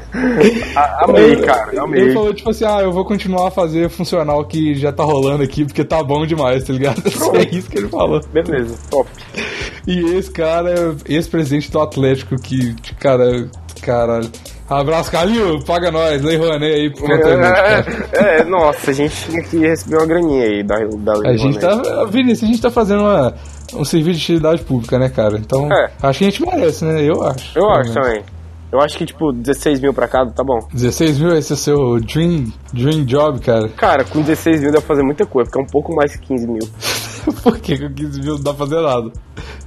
Amei, 1.01 1.35
cara. 1.41 1.69
Ele 1.71 1.79
Amei. 1.79 2.13
falou, 2.13 2.33
tipo 2.33 2.49
assim, 2.49 2.65
ah, 2.65 2.79
eu 2.81 2.91
vou 2.91 3.05
continuar 3.05 3.47
a 3.47 3.51
fazer 3.51 3.89
funcional 3.89 4.43
que 4.45 4.75
já 4.75 4.91
tá 4.91 5.03
rolando 5.03 5.43
aqui, 5.43 5.65
porque 5.65 5.83
tá 5.83 6.03
bom 6.03 6.25
demais, 6.25 6.63
tá 6.63 6.73
ligado? 6.73 7.07
Só 7.11 7.33
é 7.35 7.43
isso 7.43 7.69
que 7.69 7.77
ele 7.77 7.89
falou. 7.89 8.19
Beleza, 8.31 8.75
top. 8.89 9.09
E 9.87 10.15
esse 10.15 10.31
cara 10.31 10.69
é 10.71 11.13
ex-presidente 11.13 11.69
do 11.71 11.79
Atlético, 11.81 12.35
que, 12.41 12.73
cara, 12.99 13.47
caralho. 13.81 14.29
Abraço, 14.69 15.11
Calil, 15.11 15.59
paga 15.65 15.91
nós, 15.91 16.21
Lei 16.23 16.37
Rouanet 16.37 16.73
aí 16.73 16.89
por 16.89 17.01
conta 17.01 17.17
da 17.17 17.31
gente, 17.35 17.53
cara. 17.53 18.09
É, 18.13 18.39
é, 18.39 18.43
nossa, 18.45 18.91
a 18.91 18.93
gente 18.93 19.13
tinha 19.29 19.43
que 19.43 19.57
receber 19.57 19.97
uma 19.97 20.05
graninha 20.05 20.43
aí 20.45 20.63
da, 20.63 20.75
da 20.77 21.29
A 21.29 21.35
gente 21.35 21.59
tá, 21.59 22.05
Vinícius, 22.09 22.43
a 22.49 22.51
gente 22.53 22.61
tá 22.61 22.71
fazendo 22.71 23.01
uma, 23.01 23.33
um 23.75 23.83
serviço 23.83 24.19
de 24.19 24.23
utilidade 24.23 24.63
pública, 24.63 24.97
né, 24.97 25.09
cara? 25.09 25.37
Então, 25.37 25.69
É. 25.71 25.91
acho 26.01 26.19
que 26.19 26.25
a 26.25 26.29
gente 26.29 26.41
merece, 26.41 26.85
né? 26.85 27.03
Eu 27.03 27.21
acho. 27.23 27.57
Eu 27.59 27.69
acho 27.69 27.93
menos. 27.93 28.07
também. 28.07 28.23
Eu 28.71 28.79
acho 28.81 28.97
que, 28.97 29.05
tipo, 29.05 29.31
16 29.31 29.79
mil 29.81 29.93
pra 29.93 30.07
cada 30.07 30.31
tá 30.31 30.43
bom. 30.43 30.57
16 30.73 31.19
mil, 31.19 31.35
esse 31.35 31.51
é 31.51 31.55
o 31.55 31.57
seu 31.57 31.99
dream, 31.99 32.45
dream 32.73 33.05
job, 33.05 33.39
cara. 33.41 33.69
Cara, 33.69 34.03
com 34.05 34.21
16 34.21 34.61
mil 34.61 34.71
dá 34.71 34.79
pra 34.79 34.87
fazer 34.87 35.03
muita 35.03 35.25
coisa, 35.27 35.47
porque 35.51 35.61
é 35.61 35.63
um 35.63 35.71
pouco 35.71 35.93
mais 35.93 36.15
que 36.15 36.25
15 36.25 36.47
mil. 36.47 36.67
Por 37.43 37.59
que 37.59 37.77
com 37.77 37.93
15 37.93 38.19
mil 38.21 38.35
não 38.35 38.43
dá 38.43 38.53
pra 38.53 38.65
fazer 38.65 38.81
nada? 38.81 39.11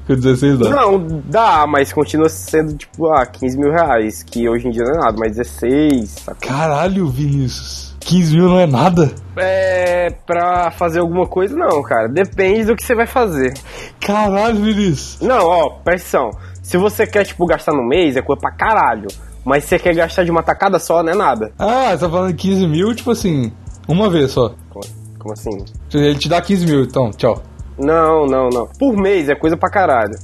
Com 0.07 0.15
16 0.15 0.59
dá. 0.59 0.71
Não, 0.71 1.23
dá, 1.25 1.67
mas 1.67 1.93
continua 1.93 2.29
sendo, 2.29 2.75
tipo, 2.75 3.09
ah, 3.09 3.27
15 3.27 3.59
mil 3.59 3.73
reais, 3.73 4.23
que 4.23 4.49
hoje 4.49 4.69
em 4.69 4.71
dia 4.71 4.85
não 4.85 4.93
é 4.93 4.99
nada, 5.05 5.17
mas 5.19 5.37
16, 5.37 6.11
saca? 6.11 6.47
Caralho, 6.47 7.09
Vinícius. 7.09 7.97
15 8.01 8.37
mil 8.37 8.49
não 8.49 8.61
é 8.61 8.67
nada? 8.67 9.13
É, 9.37 10.11
pra 10.25 10.71
fazer 10.71 11.01
alguma 11.01 11.27
coisa, 11.27 11.57
não, 11.57 11.83
cara. 11.83 12.09
Depende 12.09 12.67
do 12.67 12.77
que 12.77 12.85
você 12.85 12.95
vai 12.95 13.07
fazer. 13.07 13.53
Caralho, 14.01 14.63
Vinícius. 14.63 15.21
Não, 15.21 15.45
ó, 15.45 15.71
presta 15.71 16.19
atenção. 16.19 16.41
Se 16.63 16.77
você 16.77 17.05
quer, 17.05 17.25
tipo, 17.25 17.45
gastar 17.47 17.73
no 17.73 17.83
mês, 17.87 18.17
é 18.17 18.23
coisa 18.23 18.41
pra 18.41 18.53
caralho. 18.53 19.09
Mas 19.45 19.65
se 19.65 19.71
você 19.71 19.79
quer 19.79 19.95
gastar 19.95 20.25
de 20.25 20.31
uma 20.31 20.43
tacada 20.43 20.79
só, 20.79 21.03
não 21.03 21.13
é 21.13 21.17
nada. 21.17 21.53
Ah, 21.59 21.91
você 21.91 21.99
tá 21.99 22.11
falando 22.11 22.35
15 22.35 22.67
mil, 22.69 22.95
tipo 22.95 23.11
assim, 23.11 23.53
uma 23.89 24.09
vez 24.09 24.31
só. 24.31 24.53
Como, 24.71 24.85
como 25.19 25.33
assim? 25.33 25.65
Ele 25.93 26.17
te 26.17 26.29
dá 26.29 26.41
15 26.41 26.67
mil, 26.67 26.83
então, 26.83 27.11
tchau. 27.11 27.43
Não, 27.79 28.27
não, 28.27 28.49
não. 28.49 28.67
Por 28.79 28.97
mês 28.97 29.29
é 29.29 29.35
coisa 29.35 29.57
pra 29.57 29.71
caralho. 29.71 30.15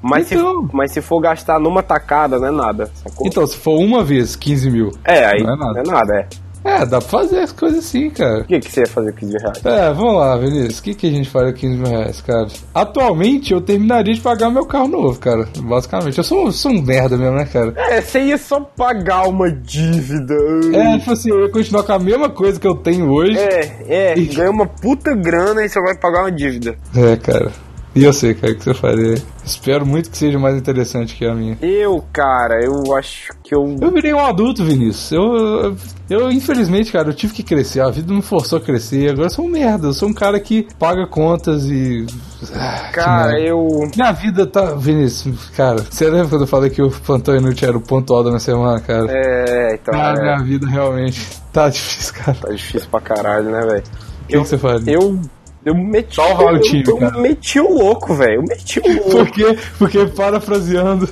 Mas, 0.00 0.30
Então. 0.32 0.66
se, 0.68 0.74
mas 0.74 0.90
se 0.92 1.00
for 1.00 1.20
gastar 1.20 1.60
numa 1.60 1.82
tacada, 1.82 2.38
não 2.38 2.48
é 2.48 2.50
nada. 2.50 2.90
Sacou? 2.94 3.26
Então, 3.26 3.46
se 3.46 3.56
for 3.56 3.78
uma 3.78 4.02
vez 4.02 4.34
15 4.34 4.70
mil. 4.70 4.90
é, 5.04 5.24
aí 5.26 5.42
não 5.42 5.54
é 5.54 5.56
nada. 5.56 5.82
não 5.84 5.92
é 5.92 5.96
nada, 5.96 6.16
é. 6.20 6.28
É, 6.64 6.86
dá 6.86 6.98
pra 6.98 7.08
fazer 7.08 7.40
as 7.40 7.52
coisas 7.52 7.80
assim, 7.80 8.10
cara. 8.10 8.40
O 8.40 8.44
que, 8.44 8.60
que 8.60 8.70
você 8.70 8.80
ia 8.80 8.86
fazer 8.86 9.12
com 9.12 9.18
15 9.18 9.32
mil 9.32 9.40
reais? 9.40 9.64
É, 9.64 9.92
vamos 9.92 10.14
lá, 10.16 10.36
Vinícius. 10.36 10.78
O 10.78 10.82
que, 10.82 10.94
que 10.94 11.06
a 11.06 11.10
gente 11.10 11.28
faria 11.28 11.52
com 11.52 11.58
15 11.58 11.76
mil 11.76 11.90
reais, 11.90 12.20
cara? 12.20 12.46
Atualmente, 12.74 13.52
eu 13.52 13.60
terminaria 13.60 14.14
de 14.14 14.20
pagar 14.20 14.50
meu 14.50 14.66
carro 14.66 14.88
novo, 14.88 15.18
cara. 15.18 15.48
Basicamente. 15.58 16.18
Eu 16.18 16.24
sou, 16.24 16.52
sou 16.52 16.72
um 16.72 16.82
merda 16.82 17.16
mesmo, 17.16 17.36
né, 17.36 17.44
cara? 17.44 17.72
É, 17.76 18.00
você 18.00 18.20
ia 18.20 18.38
só 18.38 18.60
pagar 18.60 19.28
uma 19.28 19.50
dívida. 19.50 20.34
É, 20.74 20.98
tipo 20.98 21.12
assim, 21.12 21.30
eu 21.30 21.42
ia 21.42 21.50
continuar 21.50 21.82
com 21.82 21.92
a 21.92 21.98
mesma 21.98 22.30
coisa 22.30 22.60
que 22.60 22.66
eu 22.66 22.74
tenho 22.74 23.10
hoje. 23.10 23.38
É, 23.38 24.12
é, 24.12 24.14
ganha 24.14 24.50
uma 24.50 24.66
puta 24.66 25.14
grana 25.14 25.64
e 25.64 25.68
você 25.68 25.80
vai 25.80 25.96
pagar 25.96 26.22
uma 26.22 26.32
dívida. 26.32 26.76
É, 26.96 27.16
cara. 27.16 27.50
E 27.94 28.04
eu 28.04 28.12
sei, 28.12 28.34
cara, 28.34 28.52
o 28.54 28.56
que 28.56 28.64
você 28.64 28.72
faria. 28.74 29.14
Espero 29.44 29.84
muito 29.84 30.10
que 30.10 30.16
seja 30.16 30.38
mais 30.38 30.56
interessante 30.56 31.14
que 31.14 31.26
a 31.26 31.34
minha. 31.34 31.58
Eu, 31.60 32.02
cara, 32.10 32.64
eu 32.64 32.96
acho 32.96 33.32
que 33.42 33.54
eu. 33.54 33.76
Eu 33.80 33.90
virei 33.90 34.14
um 34.14 34.18
adulto, 34.18 34.64
Vinícius. 34.64 35.12
Eu, 35.12 35.76
eu, 36.08 36.32
infelizmente, 36.32 36.90
cara, 36.90 37.10
eu 37.10 37.12
tive 37.14 37.34
que 37.34 37.42
crescer. 37.42 37.80
A 37.80 37.90
vida 37.90 38.10
me 38.10 38.22
forçou 38.22 38.58
a 38.58 38.62
crescer. 38.62 39.10
Agora 39.10 39.26
eu 39.26 39.30
sou 39.30 39.44
um 39.44 39.48
merda. 39.48 39.88
Eu 39.88 39.92
sou 39.92 40.08
um 40.08 40.14
cara 40.14 40.40
que 40.40 40.66
paga 40.78 41.06
contas 41.06 41.66
e. 41.66 42.06
Ah, 42.54 42.90
Cara, 42.94 43.38
eu. 43.38 43.68
Minha 43.94 44.12
vida 44.12 44.46
tá. 44.46 44.74
Vinícius, 44.74 45.50
cara, 45.50 45.82
você 45.82 46.08
lembra 46.08 46.28
quando 46.28 46.42
eu 46.42 46.46
falei 46.46 46.70
que 46.70 46.80
o 46.80 46.90
plantão 46.90 47.36
inútil 47.36 47.68
era 47.68 47.76
o 47.76 47.80
ponto 47.80 48.14
alto 48.14 48.24
da 48.24 48.30
minha 48.30 48.40
semana, 48.40 48.80
cara? 48.80 49.06
É, 49.10 49.74
então. 49.74 49.92
Cara, 49.92 50.18
é, 50.18 50.22
minha 50.22 50.42
vida 50.42 50.66
realmente 50.66 51.20
tá 51.52 51.68
difícil, 51.70 52.14
cara. 52.14 52.38
Tá 52.40 52.52
difícil 52.52 52.88
pra 52.90 53.00
caralho, 53.02 53.50
né, 53.50 53.60
velho? 53.60 53.82
O 54.22 54.26
que, 54.28 54.38
que 54.38 54.48
você 54.48 54.56
faria? 54.56 54.94
Eu. 54.94 55.20
Eu 55.64 55.74
meti. 55.74 56.14
Só 56.16 56.34
vale 56.34 56.58
o 56.58 56.60
time, 56.60 56.84
eu, 56.86 56.96
cara. 56.96 57.16
eu 57.16 57.22
meti 57.22 57.60
o 57.60 57.72
louco, 57.78 58.14
velho. 58.14 58.34
Eu 58.36 58.42
meti 58.42 58.80
o 58.80 58.86
louco. 58.94 59.10
Por 59.10 59.30
quê? 59.30 59.58
Porque, 59.78 60.06
parafraseando 60.06 61.08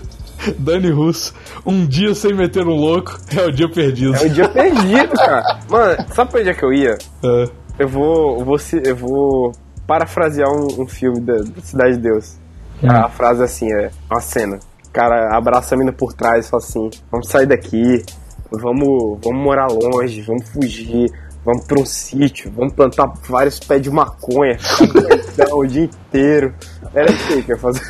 Dani 0.59 0.91
Russo, 0.91 1.35
um 1.65 1.87
dia 1.87 2.15
sem 2.15 2.35
meter 2.35 2.67
um 2.67 2.75
louco 2.75 3.17
é 3.37 3.43
o 3.47 3.53
dia 3.53 3.69
perdido. 3.71 4.15
É 4.17 4.23
um 4.25 4.29
dia 4.29 4.49
perdido, 4.49 5.13
cara. 5.17 5.59
Mano, 5.69 6.05
sabe 6.15 6.31
pra 6.31 6.41
onde 6.41 6.51
é 6.51 6.55
que 6.55 6.65
eu 6.65 6.73
ia? 6.73 6.99
É. 7.23 7.49
Eu 7.79 7.89
vou. 7.89 8.39
Eu 8.41 8.45
vou, 8.45 8.59
se- 8.59 8.83
eu 8.85 8.97
vou 8.97 9.53
parafrasear 9.87 10.49
um, 10.51 10.83
um 10.83 10.87
filme 10.87 11.21
da, 11.21 11.35
da 11.35 11.61
Cidade 11.63 11.97
de 11.97 12.03
Deus. 12.03 12.37
Hum. 12.83 12.91
A 12.91 13.09
frase 13.09 13.43
é 13.43 13.45
assim, 13.45 13.73
é 13.73 13.91
uma 14.11 14.21
cena. 14.21 14.59
O 14.89 14.91
cara 14.93 15.37
abraça 15.37 15.75
a 15.75 15.79
mina 15.79 15.93
por 15.93 16.13
trás 16.13 16.47
e 16.47 16.51
fala 16.51 16.63
assim, 16.63 16.91
vamos 17.13 17.29
sair 17.29 17.47
daqui, 17.47 18.03
vamos, 18.51 19.19
vamos 19.23 19.43
morar 19.45 19.69
longe, 19.69 20.21
vamos 20.23 20.49
fugir, 20.49 21.09
vamos 21.45 21.65
pra 21.67 21.81
um 21.81 21.85
sítio, 21.87 22.53
vamos 22.57 22.75
plantar 22.75 23.13
vários 23.29 23.59
pés 23.61 23.83
de 23.83 23.91
maconha, 23.91 24.59
o 25.53 25.67
dia 25.67 25.85
inteiro. 25.85 26.55
Era 26.95 27.11
isso 27.13 27.33
aí 27.33 27.43
que 27.43 27.53
eu 27.53 27.57
ia 27.57 27.61
fazer. 27.63 27.83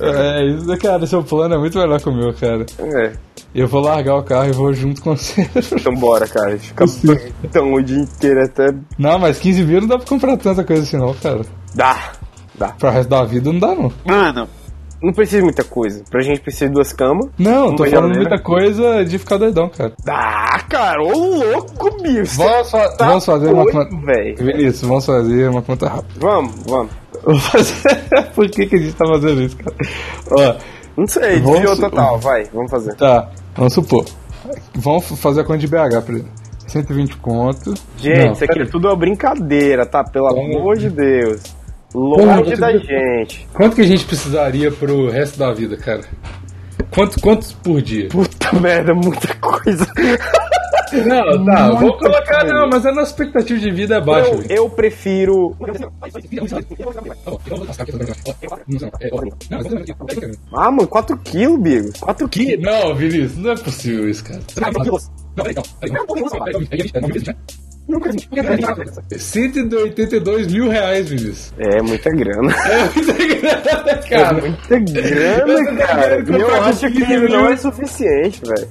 É, 0.00 0.44
isso, 0.46 0.78
cara, 0.78 1.06
seu 1.06 1.22
plano 1.22 1.54
é 1.54 1.58
muito 1.58 1.78
melhor 1.78 2.00
que 2.00 2.08
o 2.08 2.12
meu, 2.14 2.34
cara. 2.34 2.66
É, 2.80 3.12
Eu 3.54 3.68
vou 3.68 3.80
largar 3.80 4.16
o 4.16 4.22
carro 4.24 4.48
e 4.48 4.52
vou 4.52 4.72
junto 4.72 5.00
com 5.00 5.16
você. 5.16 5.48
então 5.72 5.94
bora, 5.94 6.26
cara. 6.26 6.58
Fica 6.58 6.84
doidão 7.04 7.72
o 7.74 7.82
dia 7.82 7.98
inteiro 7.98 8.42
até. 8.44 8.74
Não, 8.98 9.18
mas 9.18 9.38
15 9.38 9.62
mil 9.64 9.80
não 9.82 9.88
dá 9.88 9.96
pra 9.98 10.06
comprar 10.08 10.36
tanta 10.36 10.64
coisa 10.64 10.82
assim, 10.82 10.96
não, 10.96 11.14
cara. 11.14 11.42
Dá, 11.74 12.12
dá. 12.56 12.68
Pra 12.70 12.90
resto 12.90 13.08
da 13.08 13.24
vida 13.24 13.52
não 13.52 13.60
dá, 13.60 13.74
não. 13.76 13.92
Mano, 14.04 14.48
não 15.02 15.12
precisa 15.12 15.38
de 15.38 15.44
muita 15.44 15.64
coisa. 15.64 16.02
Pra 16.10 16.20
gente 16.20 16.40
precisa 16.40 16.66
de 16.66 16.72
duas 16.74 16.92
camas. 16.92 17.28
Não, 17.38 17.74
tô 17.76 17.84
falando 17.86 18.14
muita 18.16 18.38
coisa 18.40 19.04
de 19.04 19.18
ficar 19.18 19.36
doidão, 19.36 19.68
cara. 19.68 19.92
Dá, 20.04 20.60
cara, 20.68 21.02
ô 21.02 21.12
louco, 21.12 22.02
bicho. 22.02 22.36
Vamos, 22.36 22.70
fa- 22.70 22.88
tá 22.96 23.06
vamos 23.08 23.24
fazer 23.24 23.52
uma 23.52 23.64
doido, 23.64 23.76
conta. 23.90 24.06
velho. 24.06 24.36
Vinícius, 24.36 24.80
vamos 24.82 25.06
fazer 25.06 25.48
uma 25.50 25.62
conta 25.62 25.88
rápida. 25.88 26.14
Vamos, 26.20 26.54
vamos. 26.66 26.92
Por 28.34 28.48
que, 28.50 28.66
que 28.66 28.76
a 28.76 28.78
gente 28.78 28.94
tá 28.94 29.06
fazendo 29.06 29.42
isso, 29.42 29.56
cara? 29.56 29.76
Ó, 30.30 30.56
Não 30.96 31.06
sei, 31.06 31.40
desviou 31.40 31.76
total, 31.76 32.18
vai, 32.18 32.44
vamos 32.52 32.70
fazer. 32.70 32.94
tá, 32.96 33.28
vamos 33.56 33.72
supor. 33.74 34.04
Vamos 34.74 35.04
fazer 35.20 35.40
a 35.40 35.44
conta 35.44 35.58
de 35.58 35.66
BH 35.68 36.02
primeiro. 36.04 36.28
120 36.66 37.16
conto. 37.16 37.72
Gente, 37.96 38.24
Não, 38.26 38.32
isso 38.32 38.44
aqui 38.44 38.60
é 38.60 38.66
tudo 38.66 38.88
uma 38.88 38.96
brincadeira, 38.96 39.86
tá? 39.86 40.04
Pelo 40.04 40.28
Vamos- 40.28 40.54
amor 40.56 40.76
de 40.76 40.90
Deus. 40.90 41.40
Longe 41.94 42.56
da 42.56 42.76
gente. 42.76 43.46
Quanto 43.52 43.76
que 43.76 43.82
a 43.82 43.86
gente 43.86 44.04
precisaria 44.04 44.70
pro 44.70 45.08
resto 45.10 45.38
da 45.38 45.52
vida, 45.52 45.76
cara? 45.76 46.02
Quanto, 46.90 47.20
quantos 47.20 47.52
por 47.52 47.80
dia? 47.82 48.08
Puta 48.08 48.52
merda, 48.60 48.94
muita 48.94 49.34
coisa. 49.36 49.86
Não, 51.04 51.44
tá, 51.44 51.70
vou 51.72 51.98
colocar, 51.98 52.40
coisa. 52.40 52.54
não, 52.54 52.68
mas 52.70 52.86
a 52.86 52.92
nossa 52.92 53.10
expectativa 53.10 53.60
de 53.60 53.70
vida 53.70 53.96
é 53.96 54.00
baixa. 54.00 54.30
Eu, 54.30 54.42
eu 54.48 54.70
prefiro. 54.70 55.54
Ah, 60.52 60.70
mano, 60.70 60.88
4 60.88 61.18
quilos, 61.18 61.60
Bigo. 61.60 61.92
4 62.00 62.28
Que? 62.28 62.46
quilos. 62.46 62.64
Não, 62.64 62.94
Vinícius, 62.94 63.36
não 63.36 63.50
é 63.50 63.56
possível 63.56 64.08
isso, 64.08 64.24
cara. 64.24 64.40
182 69.16 70.46
mil 70.52 70.68
reais, 70.68 71.08
Vinícius. 71.08 71.52
É 71.58 71.80
muita 71.82 72.10
grana. 72.10 72.54
É 72.68 72.84
muita 72.94 73.24
grana, 73.24 73.98
cara. 74.08 74.40
Muita 74.40 74.78
grana, 74.80 75.76
cara. 75.86 76.24
E 76.28 76.40
eu 76.40 76.54
acho 76.62 76.80
com 76.86 76.92
que 76.92 77.00
15 77.04 77.18
mil. 77.18 77.28
não 77.28 77.48
é 77.50 77.56
suficiente, 77.56 78.40
velho. 78.44 78.68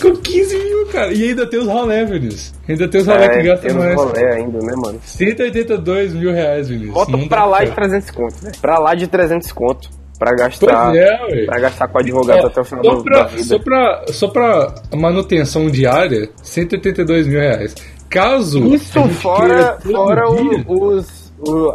Com 0.00 0.16
15 0.16 0.58
mil, 0.58 0.86
cara. 0.88 1.12
E 1.12 1.28
ainda 1.30 1.46
tem 1.46 1.58
os 1.60 1.66
rolé, 1.66 2.04
Vinícius. 2.04 2.52
Ainda 2.68 2.88
tem 2.88 3.00
os 3.00 3.06
rolé 3.06 3.28
que 3.28 3.38
É, 3.38 3.42
gastam 3.42 3.68
tem 3.70 3.78
uns 3.78 3.84
mais. 3.84 3.94
rolê 3.96 4.34
ainda, 4.34 4.58
né, 4.58 4.72
mano? 4.76 5.00
182 5.04 6.14
mil 6.14 6.32
reais, 6.32 6.68
Vinícius. 6.68 6.94
Bota 6.94 7.12
Não 7.12 7.26
pra 7.28 7.44
lá 7.46 7.60
de 7.60 7.66
certo. 7.66 7.76
300 7.76 8.10
conto, 8.10 8.34
né? 8.44 8.52
Pra 8.60 8.78
lá 8.78 8.94
de 8.94 9.06
300 9.06 9.52
conto. 9.52 9.88
Pra 10.18 10.34
gastar. 10.36 10.86
Pois 10.90 10.98
é, 10.98 11.22
ué. 11.24 11.44
Pra 11.46 11.58
gastar 11.60 11.88
com 11.88 11.98
advogado 11.98 12.44
Ó, 12.44 12.46
até 12.46 12.60
o 12.60 12.64
final 12.64 12.84
só, 12.84 12.94
do- 12.94 13.02
pra, 13.04 13.18
da 13.22 13.24
vida. 13.28 13.42
só, 13.44 13.58
pra, 13.58 14.04
só 14.08 14.28
pra 14.28 14.74
manutenção 14.94 15.68
diária, 15.68 16.28
182 16.42 17.26
mil 17.26 17.40
reais. 17.40 17.74
Caso. 18.12 18.58
Isso 18.74 18.98
a 18.98 19.08
fora, 19.08 19.78
fora 19.80 20.30
o- 20.30 20.88
os. 20.96 21.32
o- 21.38 21.72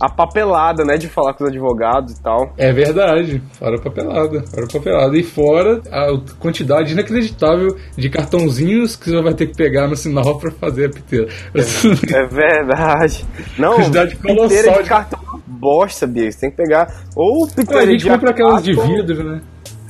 a 0.00 0.08
papelada, 0.08 0.84
né? 0.84 0.96
De 0.96 1.06
falar 1.06 1.32
com 1.34 1.44
os 1.44 1.50
advogados 1.50 2.14
e 2.14 2.20
tal. 2.22 2.52
É 2.58 2.72
verdade, 2.72 3.40
fora 3.52 3.76
a 3.76 3.80
papelada, 3.80 4.42
fora 4.48 4.64
a 4.64 4.72
papelada. 4.72 5.16
E 5.16 5.22
fora 5.22 5.80
a 5.92 6.06
quantidade 6.40 6.92
inacreditável 6.92 7.76
de 7.96 8.10
cartãozinhos 8.10 8.96
que 8.96 9.10
você 9.10 9.22
vai 9.22 9.32
ter 9.32 9.46
que 9.46 9.56
pegar 9.56 9.86
no 9.86 9.94
sinal 9.94 10.38
pra 10.40 10.50
fazer 10.50 10.86
a 10.86 10.88
piteira. 10.90 11.28
É 12.12 12.26
verdade. 12.26 13.24
Não, 13.56 13.74
Quantidade 13.76 14.16
piteira 14.16 14.36
colossal 14.48 14.72
de 14.78 14.82
de- 14.82 14.88
cartão 14.88 15.20
bosta, 15.46 16.04
Bia. 16.04 16.32
Você 16.32 16.40
tem 16.40 16.50
que 16.50 16.56
pegar. 16.56 16.92
Ou 17.14 17.44
a 17.44 17.48
piteira 17.48 17.86
gente 17.86 18.02
de 18.02 18.08
compra 18.10 18.30
aquelas 18.30 18.62
de 18.64 18.72
A4. 18.72 18.82
vidro, 18.96 19.22
né? 19.24 19.40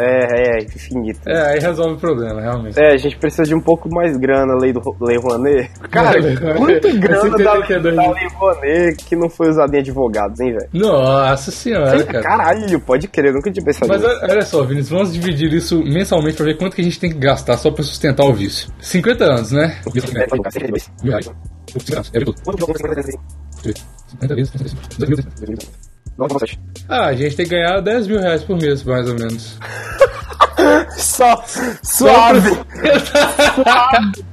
É, 0.03 0.59
é, 0.59 0.65
infinito. 0.65 1.21
É, 1.29 1.53
aí 1.53 1.61
resolve 1.61 1.95
o 1.95 1.99
problema, 1.99 2.41
realmente. 2.41 2.79
É, 2.79 2.93
a 2.93 2.97
gente 2.97 3.17
precisa 3.17 3.45
de 3.45 3.55
um 3.55 3.61
pouco 3.61 3.89
mais 3.89 4.17
grana, 4.17 4.55
lei, 4.61 4.73
do, 4.73 4.81
lei 5.01 5.17
Rouanet. 5.17 5.71
Cara, 5.91 6.21
quanta 6.57 6.93
grana 6.93 7.37
da, 7.39 7.79
da, 7.79 8.11
Lei 8.13 8.29
Rouanet 8.35 9.05
que 9.05 9.15
não 9.15 9.31
foi 9.31 9.51
usada 9.51 9.77
em 9.77 9.81
advogados, 9.81 10.41
hein, 10.41 10.53
velho? 10.53 10.69
Nossa 10.73 11.51
senhora, 11.51 11.99
Sim, 11.99 12.07
cara. 12.07 12.23
Caralho, 12.23 12.81
pode 12.81 13.07
crer, 13.09 13.33
nunca 13.33 13.51
tinha 13.51 13.65
pensado 13.65 13.89
Mas 13.89 14.03
olha 14.03 14.43
só, 14.43 14.65
Vinícius, 14.65 14.91
vamos 14.91 15.13
dividir 15.13 15.53
isso 15.53 15.83
mensalmente 15.85 16.37
pra 16.37 16.47
ver 16.47 16.59
quanto 16.59 16.75
que 16.75 16.81
a 16.81 16.85
gente 16.85 16.99
tem 16.99 17.11
que 17.11 17.19
gastar 17.19 17.57
só 17.57 17.71
pra 17.71 17.85
sustentar 17.85 18.25
o 18.25 18.33
vício. 18.33 18.69
50 18.81 19.25
anos, 19.25 19.53
né? 19.53 19.77
50 19.85 20.35
anos, 20.35 20.57
É, 22.13 22.29
50 24.13 24.35
vezes, 24.35 24.51
50 24.51 25.07
vezes, 25.07 25.25
2000 25.39 25.82
ah, 26.89 27.07
a 27.07 27.15
gente 27.15 27.37
tem 27.37 27.47
que 27.47 27.53
ganhar 27.53 27.81
10 27.81 28.07
mil 28.07 28.21
reais 28.21 28.45
por 28.45 28.57
mês, 28.57 28.85
mais 28.85 29.09
ou 29.09 29.15
menos. 29.15 29.59
Só 30.97 31.43
suave. 31.83 32.51
suave. 32.51 34.25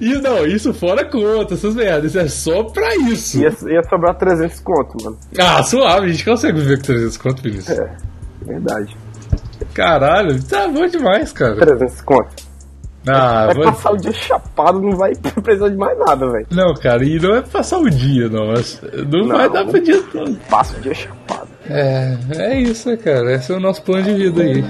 E 0.00 0.14
não, 0.18 0.46
isso 0.46 0.72
fora 0.72 1.04
conta, 1.04 1.54
essas 1.54 1.74
merdas, 1.74 2.12
isso 2.12 2.18
é 2.20 2.28
só 2.28 2.64
pra 2.64 2.94
isso. 2.96 3.38
Ia, 3.38 3.52
ia 3.66 3.82
sobrar 3.82 4.16
300 4.16 4.60
conto, 4.60 5.04
mano. 5.04 5.18
Ah, 5.38 5.62
suave, 5.62 6.06
a 6.06 6.12
gente 6.12 6.24
consegue 6.24 6.60
viver 6.60 6.76
com 6.76 6.84
300 6.84 7.16
conto, 7.16 7.42
Vinícius. 7.42 7.78
É, 7.78 7.96
verdade. 8.42 8.96
Caralho, 9.72 10.42
tá 10.44 10.68
bom 10.68 10.86
demais, 10.86 11.32
cara. 11.32 11.56
300 11.56 12.00
conto. 12.02 12.34
Ah, 13.06 13.46
Vai 13.46 13.54
vou- 13.54 13.64
passar 13.64 13.92
o 13.92 13.96
dia 13.96 14.12
chapado, 14.12 14.80
não 14.80 14.96
vai 14.96 15.12
precisar 15.42 15.68
de 15.68 15.76
mais 15.76 15.98
nada, 15.98 16.30
velho. 16.30 16.46
Não, 16.50 16.74
cara, 16.74 17.04
e 17.04 17.18
não 17.20 17.34
é 17.36 17.42
passar 17.42 17.78
o 17.78 17.90
dia, 17.90 18.28
não. 18.28 18.46
Não, 19.06 19.26
Não. 19.26 19.36
vai 19.36 19.50
dar 19.50 19.66
pro 19.66 19.80
dia 19.82 20.02
todo. 20.12 20.34
Passa 20.48 20.76
o 20.76 20.80
dia 20.80 20.94
chapado. 20.94 21.33
É, 21.68 22.16
é 22.30 22.60
isso, 22.60 22.88
né, 22.88 22.96
cara? 22.96 23.34
Esse 23.34 23.52
é 23.52 23.56
o 23.56 23.60
nosso 23.60 23.82
plano 23.82 24.02
de 24.02 24.14
vida 24.14 24.42
aí. 24.42 24.64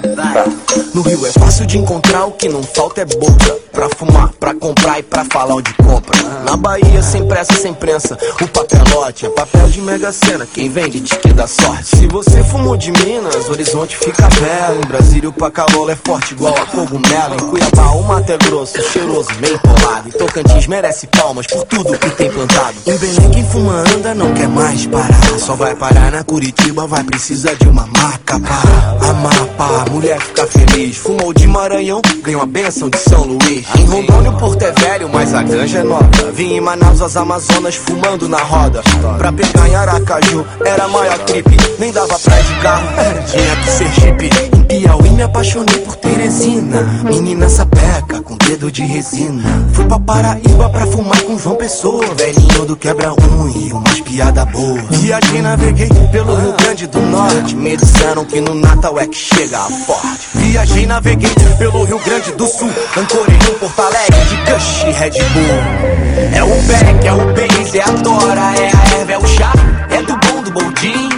No 0.95 1.03
Rio 1.03 1.27
é 1.27 1.33
fácil 1.33 1.67
de 1.67 1.79
encontrar, 1.79 2.25
o 2.27 2.33
que 2.33 2.49
não 2.49 2.63
falta 2.63 3.01
é 3.01 3.05
boca. 3.05 3.65
Pra 3.75 3.89
fumar, 3.97 4.31
pra 4.39 4.55
comprar 4.55 5.01
e 5.01 5.03
pra 5.03 5.25
falar 5.25 5.57
onde 5.57 5.75
compra. 5.75 6.17
Na 6.45 6.57
Bahia, 6.57 7.03
sem 7.03 7.27
pressa, 7.27 7.55
sem 7.55 7.75
prensa. 7.75 8.17
O 8.41 8.47
papelote 8.47 9.27
é 9.27 9.29
papel 9.31 9.69
de 9.69 9.81
mega 9.81 10.13
cena. 10.13 10.47
Quem 10.47 10.69
vende 10.69 11.01
tique 11.01 11.33
dá 11.33 11.49
sorte. 11.49 11.97
Se 11.97 12.07
você 12.07 12.45
fumou 12.45 12.77
de 12.77 12.93
Minas, 12.93 13.49
horizonte 13.49 13.97
fica 13.97 14.29
belo. 14.29 14.81
Em 14.81 14.87
Brasília, 14.87 15.29
o 15.29 15.33
pacalolo 15.33 15.91
é 15.91 15.97
forte 15.97 16.35
igual 16.35 16.55
a 16.55 16.67
cogumelo. 16.67 17.35
Em 17.35 17.39
Cuiabá, 17.39 17.91
o 17.91 18.05
mato 18.05 18.31
é 18.31 18.39
grosso, 18.39 18.81
cheiroso, 18.93 19.35
bem 19.41 19.59
polado. 19.59 20.09
E 20.09 20.13
Tocantins 20.13 20.69
merece 20.69 21.09
palmas 21.09 21.49
por 21.49 21.65
tudo 21.65 21.99
que 21.99 22.11
tem 22.11 22.31
plantado. 22.31 22.77
Em 22.87 22.97
Belém, 22.97 23.31
quem 23.33 23.45
fuma 23.45 23.81
anda 23.93 24.15
não 24.15 24.33
quer 24.35 24.49
mais 24.49 24.87
parar. 24.87 25.39
Só 25.41 25.57
vai 25.57 25.75
parar 25.75 26.13
na 26.13 26.23
Curitiba, 26.23 26.84
vai 26.87 27.03
precisar 27.05 27.55
de 27.55 27.69
uma 27.69 27.87
maca 27.87 28.39
para 28.39 29.54
Amapá, 29.55 29.85
mulher 29.91 30.21
fica 30.21 30.47
feliz. 30.47 30.97
Fumou 30.97 31.33
de 31.33 31.47
Maranhão, 31.47 32.03
ganhou 32.23 32.43
a 32.43 32.47
benção 32.47 32.91
de 32.91 32.99
São 32.99 33.23
Luís. 33.25 33.65
Em 33.79 33.85
Rondônia, 33.87 34.31
o 34.31 34.37
Porto 34.37 34.63
é 34.63 34.73
velho, 34.73 35.09
mas 35.13 35.33
a 35.33 35.43
ganja 35.43 35.79
é 35.79 35.83
nova. 35.83 36.11
Vim 36.33 36.55
em 36.55 36.61
Manaus, 36.61 37.01
as 37.01 37.17
Amazonas, 37.17 37.77
fumando 37.77 38.29
na 38.29 38.39
roda. 38.39 38.83
Pra 39.19 39.33
pegar 39.33 39.69
em 39.69 39.75
Aracaju, 39.75 40.45
era 40.65 40.85
a 40.85 40.89
maior 40.89 41.19
trip. 41.21 41.57
Nem 41.79 41.93
dava 41.93 42.19
pra 42.19 42.41
de 42.41 42.55
carro, 42.61 42.87
tinha 43.31 43.57
que 43.57 43.71
ser 43.71 44.01
Jeep. 44.01 44.31
Em 44.57 44.65
Piauí, 44.65 45.11
me 45.11 45.23
apaixonei 45.23 45.79
por 45.79 45.97
Teresina. 45.97 46.83
Menina 47.05 47.49
sapeca, 47.49 48.21
com 48.23 48.37
dedo 48.37 48.71
de 48.71 48.83
resina. 48.83 49.43
Fui 49.73 49.85
pra 49.85 50.01
Paraíba 50.01 50.69
pra 50.71 50.87
fumar 50.87 51.21
com 51.23 51.39
João 51.39 51.57
Pessoa. 51.57 52.05
Velhinho 52.17 52.65
do 52.65 52.77
quebra-um 52.77 53.49
e 53.55 53.73
umas 53.73 54.01
piada 54.01 54.45
boa. 54.47 54.81
Viajei, 54.91 55.43
naveguei 55.43 55.89
pelo 56.11 56.35
Rio 56.35 56.53
Grande 56.55 56.87
do 56.87 57.01
Norte. 57.01 57.55
Me 57.57 57.77
disseram 57.77 58.25
que 58.25 58.41
no 58.41 58.55
Natal 58.55 58.99
é 58.99 59.07
que 59.07 59.17
chega 59.17 59.44
a 59.53 59.69
forte. 59.87 60.29
Viajei, 60.35 60.87
naveguei 60.87 61.35
pelo 61.59 61.85
Rio 61.85 61.99
Grande 61.99 62.33
do 62.33 62.47
Sul. 62.47 62.71
Ancorei 62.97 63.37
em 63.37 63.59
Porto 63.59 63.83
Alegre 63.83 64.25
de 64.25 64.37
Cush 64.51 64.85
e 64.87 64.91
Red 64.93 65.11
Bull. 65.11 66.35
É 66.35 66.43
o 66.43 66.63
Beck, 66.63 67.07
é 67.07 67.13
o 67.13 67.33
Benz, 67.35 67.75
é 67.75 67.83
a 67.83 67.91
Dora, 67.91 68.55
é 68.57 68.71
a 68.73 69.01
Eva, 69.01 69.13
é 69.13 69.19
o 69.19 69.27
chá, 69.27 69.53
é 69.91 70.03
do 70.03 70.17
bom 70.17 70.43
do 70.43 70.51
boldin. 70.53 71.09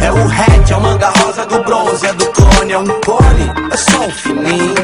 É 0.00 0.12
o 0.12 0.16
hatch, 0.16 0.70
é 0.70 0.76
o 0.76 0.80
manga 0.80 1.08
rosa 1.08 1.46
do 1.46 1.62
bronze, 1.62 2.06
é 2.06 2.12
do 2.12 2.26
clone, 2.26 2.72
é 2.72 2.78
um 2.78 2.86
cone, 2.86 3.70
é 3.72 3.76
só 3.76 4.00
um 4.04 4.10
fininho. 4.10 4.74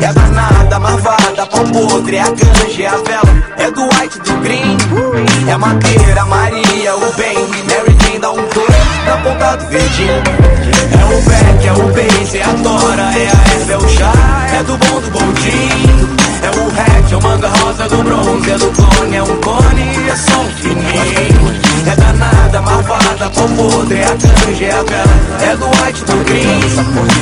É 0.00 0.12
danada, 0.12 0.78
marvada, 0.78 1.46
pão 1.46 1.64
podre, 1.70 2.16
é 2.16 2.20
a 2.20 2.30
ganja, 2.30 2.82
é 2.82 2.86
a 2.86 2.96
vela, 2.96 3.44
é 3.56 3.70
do 3.70 3.82
white, 3.82 4.18
do 4.20 4.36
green. 4.42 4.76
É 5.48 5.56
madeira, 5.56 6.24
Maria, 6.26 6.94
o 6.94 7.12
bem, 7.14 7.34
Mary 7.34 7.96
Jane 8.04 8.18
dá 8.20 8.30
um 8.30 8.36
dois 8.36 9.06
na 9.06 9.16
ponta 9.18 9.56
do 9.56 9.66
verdinho. 9.66 11.01
O 11.12 11.20
Beck, 11.28 11.66
é 11.66 11.72
o 11.72 11.92
Benz, 11.92 12.34
é 12.34 12.42
a 12.42 12.52
Dora, 12.52 13.02
é 13.02 13.28
a 13.28 13.60
Eva, 13.60 13.72
é 13.72 13.76
o 13.76 13.88
chá, 13.88 14.12
é 14.58 14.62
do 14.62 14.78
bom 14.78 15.00
do 15.00 15.10
bondinho. 15.10 16.08
É 16.42 16.50
o 16.50 16.66
hatch, 16.66 17.12
é 17.12 17.16
o 17.16 17.22
manga 17.22 17.48
rosa 17.48 17.88
do 17.88 18.02
bronze, 18.02 18.50
é 18.50 18.58
do 18.58 18.70
clone, 18.72 19.16
é 19.16 19.22
um 19.22 19.36
cone, 19.42 20.08
é 20.08 20.16
só 20.16 20.40
um 20.40 20.50
fininho. 20.56 21.62
É 21.86 21.96
danada, 21.96 22.62
malvada, 22.62 23.30
pão 23.30 23.48
podre, 23.56 23.98
é 23.98 24.04
a 24.04 24.16
canja, 24.16 24.64
é 24.64 24.70
a 24.72 24.82
vela, 24.82 25.52
é 25.52 25.56
do 25.56 25.66
white, 25.66 26.04
do 26.04 26.24
green. 26.24 26.60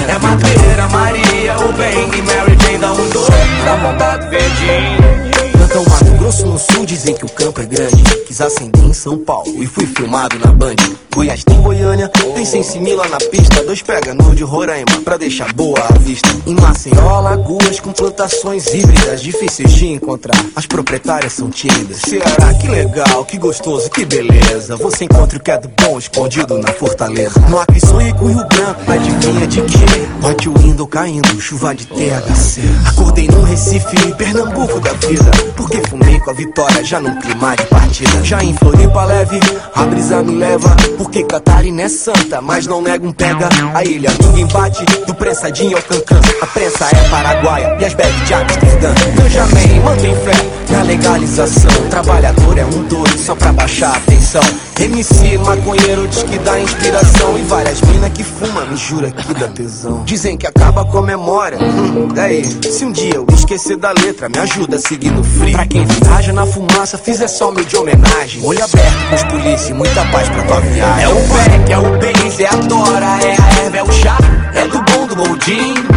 É 0.08 0.18
madeira, 0.18 0.88
Maria, 0.88 1.56
o 1.58 2.16
e 2.16 2.22
Mary 2.22 2.56
Jane 2.62 2.78
dá 2.78 2.92
um 2.92 3.08
dois 3.08 3.64
na 3.64 3.76
ponta 3.76 4.18
do 4.18 4.30
verdinho. 4.30 5.50
Plantão 5.52 5.84
Mato 5.84 6.18
Grosso 6.18 6.46
no 6.46 6.58
sul 6.58 6.86
dizem 6.86 7.14
que 7.14 7.24
o 7.24 7.28
campo 7.28 7.60
é 7.60 7.66
grande. 7.66 8.19
Quis 8.40 8.46
acender 8.46 8.82
em 8.82 8.94
São 8.94 9.18
Paulo 9.18 9.62
e 9.62 9.66
fui 9.66 9.84
filmado 9.84 10.38
na 10.38 10.50
Band. 10.50 10.76
Goiás 11.14 11.44
tem 11.44 11.60
Goiânia, 11.60 12.08
tem 12.08 12.46
Sensimila 12.46 13.06
na 13.08 13.18
pista. 13.18 13.62
Dois 13.64 13.82
pega 13.82 14.14
no 14.14 14.34
de 14.34 14.42
Roraima 14.42 15.00
pra 15.04 15.18
deixar 15.18 15.52
boa 15.52 15.78
a 15.78 15.98
vista. 15.98 16.28
Em 16.46 16.54
Maceió, 16.54 17.20
lagoas 17.20 17.80
com 17.80 17.92
plantações 17.92 18.72
híbridas, 18.72 19.20
difíceis 19.20 19.72
de 19.72 19.88
encontrar. 19.88 20.42
As 20.56 20.64
proprietárias 20.64 21.34
são 21.34 21.50
tímidas. 21.50 21.98
Ceará, 21.98 22.54
que 22.54 22.68
legal, 22.68 23.24
que 23.26 23.36
gostoso, 23.36 23.90
que 23.90 24.06
beleza. 24.06 24.76
Você 24.76 25.04
encontra 25.04 25.36
o 25.36 25.42
que 25.42 25.50
é 25.50 25.58
do 25.58 25.68
bom 25.82 25.98
escondido 25.98 26.56
na 26.58 26.72
fortaleza. 26.72 27.38
No 27.50 27.58
Acre, 27.58 27.80
sonho 27.80 28.14
com 28.14 28.26
Rio 28.26 28.46
Branco, 28.46 28.90
adivinha 28.90 29.46
de 29.46 29.60
quê? 29.62 30.48
O 30.48 30.58
window 30.58 30.86
caindo, 30.86 31.40
chuva 31.40 31.74
de 31.74 31.86
THC. 31.86 32.62
Acordei 32.88 33.28
num 33.28 33.42
Recife, 33.42 34.14
Pernambuco 34.16 34.80
da 34.80 34.92
vida. 34.94 35.30
Porque 35.56 35.82
fumei 35.88 36.18
com 36.20 36.30
a 36.30 36.32
vitória 36.32 36.82
já 36.82 36.98
num 37.00 37.14
clima 37.20 37.56
de 37.56 37.66
partida. 37.66 38.24
Já 38.30 38.44
em 38.44 38.54
Floripa 38.54 39.04
leve, 39.06 39.40
a 39.74 39.82
brisa 39.86 40.22
me 40.22 40.36
leva. 40.36 40.68
Porque 40.96 41.24
Catarina 41.24 41.82
é 41.82 41.88
santa, 41.88 42.40
mas 42.40 42.64
não 42.64 42.80
nega 42.80 43.04
um 43.04 43.10
pega. 43.10 43.48
A 43.74 43.82
ilha 43.82 44.08
ninguém 44.22 44.46
bate, 44.46 44.84
do 45.04 45.12
prensadinho 45.16 45.76
ao 45.76 45.82
cancã. 45.82 46.20
A 46.40 46.46
prensa 46.46 46.86
é 46.92 47.08
paraguaia 47.08 47.76
e 47.80 47.84
as 47.84 47.92
bags 47.92 48.28
de 48.28 48.34
Amsterdã. 48.34 48.94
Benjamin, 49.16 49.80
mantém 49.80 50.14
fé 50.14 50.70
na 50.70 50.82
legalização. 50.84 51.88
Trabalhador 51.90 52.56
é 52.56 52.64
um 52.66 52.84
doido 52.84 53.18
só 53.18 53.34
pra 53.34 53.52
baixar 53.52 53.96
a 53.96 54.00
tensão. 54.00 54.42
MC, 54.78 55.36
maconheiro 55.38 56.06
diz 56.06 56.22
que 56.22 56.38
dá 56.38 56.60
inspiração. 56.60 57.36
E 57.36 57.42
várias 57.42 57.80
minas 57.80 58.12
que 58.12 58.22
fuma, 58.22 58.64
me 58.64 58.76
jura 58.76 59.10
que 59.10 59.34
dá 59.34 59.48
tesão. 59.48 60.04
Dizem 60.04 60.36
que 60.36 60.46
acaba 60.46 60.84
com 60.84 60.98
a 60.98 61.02
memória. 61.02 61.58
Hum, 61.58 62.06
daí, 62.14 62.44
se 62.44 62.84
um 62.84 62.92
dia 62.92 63.16
eu 63.16 63.26
esquecer 63.34 63.76
da 63.76 63.90
letra, 63.90 64.28
me 64.28 64.38
ajuda 64.38 64.76
a 64.76 64.78
seguir 64.78 65.10
no. 65.10 65.20
Pra 65.52 65.66
quem 65.66 65.84
viaja 65.84 66.32
na 66.32 66.46
fumaça, 66.46 66.96
fiz 66.96 67.20
é 67.20 67.26
só 67.26 67.50
meu 67.50 67.64
de 67.64 67.76
homenagem. 67.76 68.19
Olho 68.20 68.62
aberto 68.62 69.08
com 69.08 69.14
os 69.14 69.22
polícia 69.24 69.70
e 69.70 69.74
muita 69.74 70.04
paz 70.06 70.28
pra 70.28 70.42
tua 70.42 70.60
viagem. 70.60 71.04
É 71.04 71.08
o 71.08 71.14
Beck, 71.14 71.72
é 71.72 71.78
o 71.78 71.98
Benz, 71.98 72.38
é 72.38 72.46
a 72.46 72.56
Dora, 72.56 73.06
é 73.22 73.32
a 73.40 73.64
Eva, 73.64 73.78
é 73.78 73.82
o 73.82 73.92
chá, 73.92 74.18
é 74.54 74.66
do 74.66 74.82
bom 74.82 75.06
do 75.06 75.16
boldinho. 75.16 75.88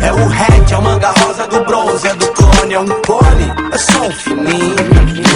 É 0.00 0.10
o 0.10 0.26
hatch, 0.26 0.72
é 0.72 0.78
o 0.78 0.82
manga 0.82 1.10
rosa 1.10 1.46
do 1.46 1.64
bronze, 1.64 2.08
é 2.08 2.14
do 2.14 2.26
clone, 2.28 2.74
é 2.74 2.80
um 2.80 2.86
cone, 2.86 3.52
é 3.72 3.78
só 3.78 4.06
um 4.06 4.10
fininho. 4.10 4.76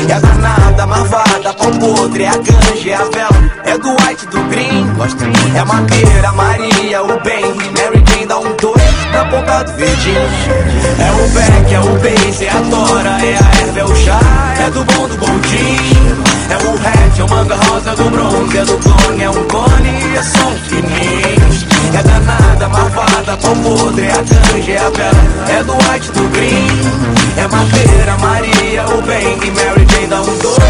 É 0.09 0.18
danada, 0.18 0.87
marvada, 0.87 1.53
pão 1.53 1.72
podre, 1.72 2.24
é 2.24 2.29
a 2.29 2.37
ganja, 2.37 2.90
é 2.90 2.94
a 2.94 3.05
vela, 3.05 3.53
é 3.64 3.76
do 3.76 3.90
white, 3.90 4.26
do 4.26 4.42
green. 4.48 4.87
É 5.55 5.64
madeira, 5.64 6.33
Maria, 6.33 7.03
o 7.03 7.20
bem, 7.20 7.44
um 7.44 7.89
É 9.61 11.12
o 11.12 11.29
Beck, 11.29 11.75
é 11.75 11.81
o 11.81 11.99
Benz, 11.99 12.40
é 12.40 12.49
a 12.49 12.61
Dora, 12.61 13.11
é 13.23 13.35
a 13.35 13.68
Eva, 13.68 13.81
é 13.81 13.85
o 13.85 13.94
chá, 13.94 14.18
é 14.59 14.70
do 14.70 14.83
bom 14.85 15.07
do 15.07 15.18
bondinho. 15.18 16.25
É 16.49 16.57
o 16.57 16.73
hatch, 16.75 17.18
é 17.18 17.25
o 17.25 17.29
manga 17.29 17.57
rosa 17.57 17.94
do 17.94 18.09
bronze, 18.09 18.57
é 18.57 18.64
do 18.64 18.79
clone, 18.79 19.23
é 19.23 19.29
um 19.29 19.44
cone, 19.49 20.16
é 20.16 20.23
só 20.23 20.49
um 20.49 20.57
fininho. 20.61 21.51
É 21.92 22.03
danada, 22.03 22.68
marvada, 22.70 23.37
pão 23.37 23.55
podre, 23.57 24.07
é 24.07 24.12
a 24.12 24.23
ganja, 24.23 24.73
é 24.73 24.79
a 24.79 24.90
vela, 24.90 25.51
é 25.51 25.62
do 25.62 25.75
white, 25.75 26.11
do 26.12 26.29
green. 26.31 26.66
É 27.37 27.46
madeira, 27.46 28.16
Maria, 28.16 28.87
o 28.87 29.03
bem 29.03 29.38
e 29.46 29.51
Mary 29.51 29.87
Jane 29.90 30.07
dá 30.07 30.23
um 30.23 30.38
dois 30.38 30.69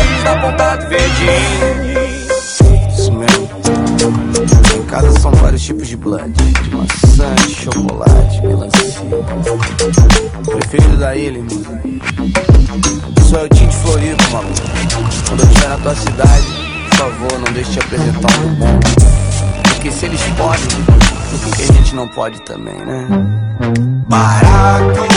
Porque 19.65 19.91
se 19.91 20.07
eles 20.07 20.21
podem, 20.37 20.61
por 21.43 21.57
que 21.57 21.63
a 21.63 21.73
gente 21.73 21.95
não 21.97 22.07
pode 22.07 22.41
também, 22.43 22.79
né? 22.85 23.09
Barack 24.07 25.01
Obama, 25.01 25.10